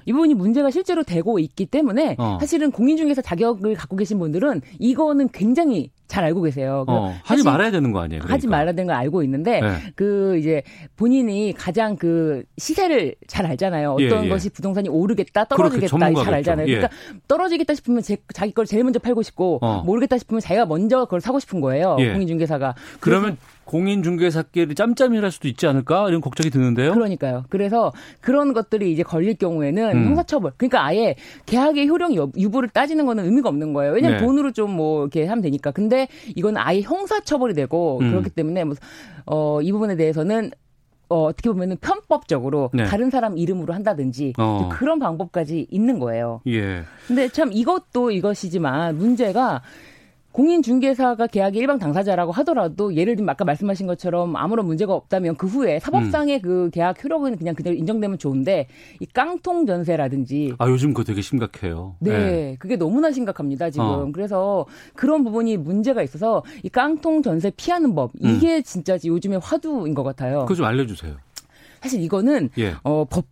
[0.05, 2.37] 이 부분이 문제가 실제로 되고 있기 때문에 어.
[2.39, 6.85] 사실은 공인중개사 자격을 갖고 계신 분들은 이거는 굉장히 잘 알고 계세요.
[6.87, 8.21] 어, 하지 사실 말아야 되는 거 아니에요?
[8.21, 8.33] 그러니까.
[8.33, 9.67] 하지 말아야 되는 걸 알고 있는데 네.
[9.95, 10.63] 그 이제
[10.95, 13.91] 본인이 가장 그 시세를 잘 알잖아요.
[13.91, 14.29] 어떤 예, 예.
[14.29, 16.33] 것이 부동산이 오르겠다 떨어지겠다 잘.
[16.35, 16.67] 알잖아요.
[16.69, 16.75] 예.
[16.75, 16.95] 그러니까
[17.27, 19.83] 떨어지겠다 싶으면 제, 자기 걸 제일 먼저 팔고 싶고 어.
[19.83, 21.97] 모르겠다 싶으면 자기가 먼저 그걸 사고 싶은 거예요.
[21.99, 22.13] 예.
[22.13, 22.75] 공인중개사가.
[23.01, 23.37] 그러면
[23.67, 26.07] 공인중개사끼리 짬짬이 할 수도 있지 않을까?
[26.09, 26.93] 이런 걱정이 드는데요.
[26.93, 27.43] 그러니까요.
[27.49, 27.91] 그래서
[28.21, 30.05] 그런 것들이 이제 걸릴 경우에는 음.
[30.07, 30.53] 형사처벌.
[30.57, 31.15] 그러니까 아예
[31.45, 33.93] 계약의 효력 여- 유보를 따지는 거는 의미가 없는 거예요.
[33.93, 34.25] 왜냐면 네.
[34.25, 35.71] 돈으로 좀 뭐 이렇게 하면 되니까.
[35.71, 38.11] 근데 이건 아예 형사처벌이 되고 음.
[38.11, 38.75] 그렇기 때문에 뭐,
[39.25, 40.51] 어, 이 부분에 대해서는
[41.09, 42.83] 어, 어떻게 보면은 편법적으로 네.
[42.83, 44.69] 다른 사람 이름으로 한다든지 어.
[44.73, 46.41] 그런 방법까지 있는 거예요.
[46.47, 46.83] 예.
[47.07, 49.61] 근데 참 이것도 이것이지만 문제가
[50.37, 55.79] 공인중개사가 계약의 일방 당사자라고 하더라도 예를 들면 아까 말씀하신 것처럼 아무런 문제가 없다면 그 후에
[55.79, 58.67] 사법상의 그 계약 효력은 그냥 그대로 인정되면 좋은데
[59.01, 61.95] 이 깡통 전세라든지 아, 요즘 그거 되게 심각해요.
[61.99, 62.55] 네, 예.
[62.59, 63.85] 그게 너무나 심각합니다, 지금.
[63.85, 64.09] 어.
[64.13, 70.03] 그래서 그런 부분이 문제가 있어서 이 깡통 전세 피하는 법, 이게 진짜 요즘에 화두인 것
[70.03, 70.41] 같아요.
[70.41, 70.45] 음.
[70.45, 71.15] 그거 좀 알려주세요.
[71.81, 72.75] 사실 이거는 예.
[72.83, 73.25] 어, 법,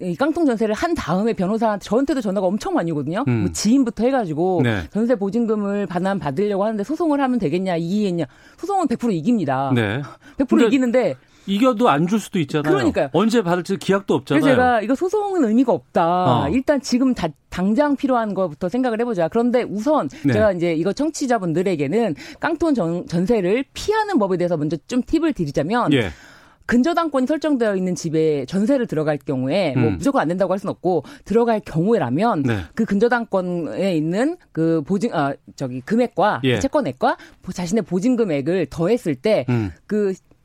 [0.00, 3.24] 이 깡통 전세를 한 다음에 변호사한테 저한테도 전화가 엄청 많이 오거든요.
[3.28, 3.40] 음.
[3.40, 4.82] 뭐 지인부터 해가지고 네.
[4.92, 8.26] 전세 보증금을 반환 받으려고 하는데 소송을 하면 되겠냐, 이기겠냐.
[8.58, 9.72] 소송은 100% 이깁니다.
[9.74, 10.02] 네.
[10.38, 11.16] 100% 근데 이기는데
[11.46, 12.70] 이겨도 안 줄 수도 있잖아요.
[12.72, 13.08] 그러니까요.
[13.12, 14.40] 언제 받을지 기약도 없잖아요.
[14.42, 16.42] 그래서 제가 이거 소송은 의미가 없다.
[16.44, 16.48] 어.
[16.50, 19.28] 일단 지금 다, 당장 필요한 것부터 생각을 해보자.
[19.28, 20.34] 그런데 우선 네.
[20.34, 26.10] 제가 이제 이거 청취자분들에게는 깡통 전, 전세를 피하는 법에 대해서 먼저 좀 팁을 드리자면 예.
[26.70, 29.96] 근저당권이 설정되어 있는 집에 전세를 들어갈 경우에 뭐 음.
[29.96, 32.58] 무조건 안 된다고 할 수는 없고 들어갈 경우라면 네.
[32.76, 36.60] 그 근저당권에 있는 그 보증 아 저기 금액과 예.
[36.60, 37.16] 채권액과
[37.52, 39.72] 자신의 보증 금액을 더했을 때그 음.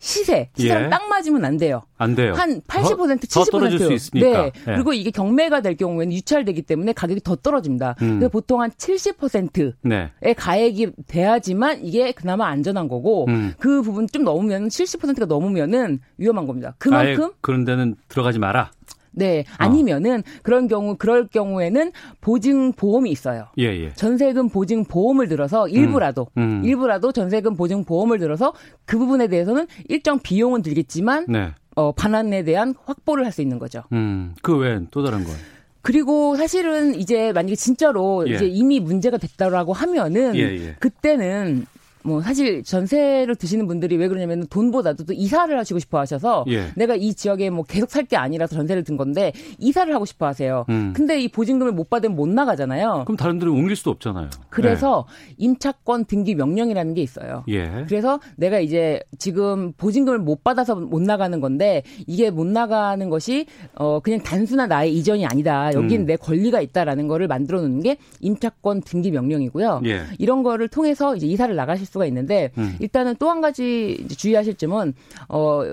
[0.05, 0.89] 시세 시세랑 예.
[0.89, 1.81] 딱 맞으면 안 돼요.
[1.97, 2.33] 안 돼요.
[2.33, 4.43] 한 80% 더, 70%더 떨어질 수 있으니까.
[4.43, 4.51] 네.
[4.67, 4.73] 예.
[4.75, 7.95] 그리고 이게 경매가 될 경우에는 유찰되기 때문에 가격이 더 떨어집니다.
[8.03, 8.19] 음.
[8.19, 10.11] 그래서 보통 한 70%의 네.
[10.37, 13.55] 가액이 돼야지만 이게 그나마 안전한 거고 음.
[13.57, 16.75] 그 부분 좀 넘으면 70%가 넘으면은 위험한 겁니다.
[16.77, 18.69] 그만큼 그런 데는 들어가지 마라.
[19.15, 19.43] 네 어.
[19.57, 21.91] 아니면은 그런 경우 그럴 경우에는
[22.21, 23.45] 보증 보험이 있어요.
[23.57, 23.93] 예, 예.
[23.93, 26.61] 전세금 보증 보험을 들어서 일부라도 음.
[26.63, 28.53] 일부라도 전세금 보증 보험을 들어서
[28.85, 31.51] 그 부분에 대해서는 일정 비용은 들겠지만 네.
[31.75, 33.83] 어, 반환에 대한 확보를 할 수 있는 거죠.
[33.91, 34.33] 음.
[34.41, 35.33] 그 외엔 또 다른 건.
[35.81, 38.33] 그리고 사실은 이제 만약에 진짜로 예.
[38.33, 40.75] 이제 이미 문제가 됐다라고 하면은 예, 예.
[40.79, 41.65] 그때는
[42.05, 46.67] 뭐 사실 전세를 드시는 분들이 왜 그러냐면 돈보다도 또 이사를 하시고 싶어 하셔서 예.
[46.75, 50.63] 내가 이 지역에 뭐 계속 살 게 아니라서 전세를 든 건데 이사를 하고 싶어 하세요.
[50.69, 50.93] 음.
[50.95, 53.05] 근데 이 보증금을 못 받으면 못 나가잖아요.
[53.07, 54.29] 그럼 다른 데로 옮길 수도 없잖아요.
[54.49, 57.43] 그래서 임차권 등기 명령이라는 게 있어요.
[57.47, 57.85] 예.
[57.87, 63.99] 그래서 내가 이제 지금 보증금을 못 받아서 못 나가는 건데 이게 못 나가는 것이 어
[64.01, 65.73] 그냥 단순한 나의 이전이 아니다.
[65.73, 66.05] 여기는 음.
[66.05, 69.81] 내 권리가 있다라는 거를 만들어 놓는 게 임차권 등기 명령이고요.
[69.85, 70.03] 예.
[70.19, 72.75] 이런 거를 통해서 이제 이사를 나가실 수가 있는데 음.
[72.79, 74.93] 일단은 또 한 가지 주의하실 점은
[75.29, 75.63] 어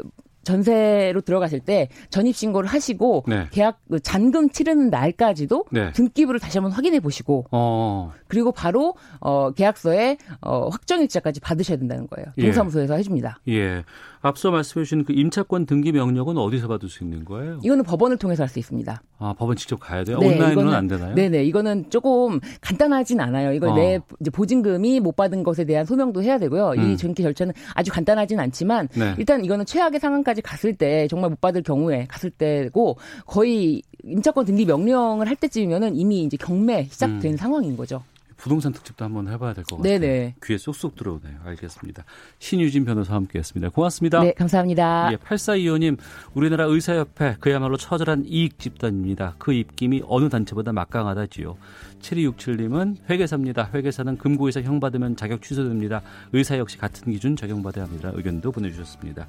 [0.45, 3.47] 전세로 들어가실 때 전입 신고를 하시고 네.
[3.53, 5.93] 계약 그 잔금 치르는 날까지도 네.
[5.93, 8.13] 등기부를 다시 한번 확인해 보시고 어.
[8.27, 12.27] 그리고 바로 어 계약서에 어 확정일자까지 받으셔야 된다는 거예요.
[12.39, 12.43] 예.
[12.43, 13.39] 동사무소에서 해줍니다.
[13.49, 13.85] 예.
[14.23, 17.59] 앞서 말씀해 주신 그 임차권 등기 명령은 어디서 받을 수 있는 거예요?
[17.63, 19.03] 이거는 법원을 통해서 할 수 있습니다.
[19.19, 20.19] 아, 법원 직접 가야 돼요?
[20.19, 21.15] 네, 온라인으로는 안 되나요?
[21.15, 21.45] 네네.
[21.45, 23.53] 이거는 조금 간단하진 않아요.
[23.55, 23.75] 이걸 어.
[23.75, 23.99] 내
[24.33, 26.75] 보증금이 못 받은 것에 대한 소명도 해야 되고요.
[26.77, 26.91] 음.
[26.91, 29.15] 이 전기 절차는 아주 간단하진 않지만 네.
[29.19, 34.67] 일단 이거는 최악의 상황까지 갔을 때 정말 못 받을 경우에 갔을 때고 거의 임차권 등기
[34.67, 37.37] 명령을 할 때쯤이면은 이미 이제 경매 시작된 음.
[37.37, 38.03] 상황인 거죠.
[38.43, 40.01] 부동산 특집도 한번 해봐야 될 것 같아요.
[40.01, 40.35] 네네.
[40.45, 41.39] 귀에 쏙쏙 들어오네요.
[41.45, 42.05] 알겠습니다.
[42.41, 43.71] 신유진 변호사와 함께했습니다.
[43.71, 44.21] 고맙습니다.
[44.21, 45.11] 네, 감사합니다.
[45.13, 45.97] 예, 8425님,
[46.35, 49.37] 우리나라 의사협회 그야말로 처절한 이익 집단입니다.
[49.39, 51.57] 그 입김이 어느 단체보다 막강하다지요.
[52.01, 53.71] 7267님은 회계사입니다.
[53.73, 56.03] 회계사는 금고이사 형 받으면 자격 취소됩니다.
[56.33, 58.11] 의사 역시 같은 기준 적용받아야 합니다.
[58.15, 59.29] 의견도 보내주셨습니다.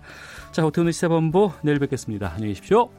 [0.51, 2.31] 자, 오태훈의 시사본부 내일 뵙겠습니다.
[2.33, 2.89] 안녕히 계십시오.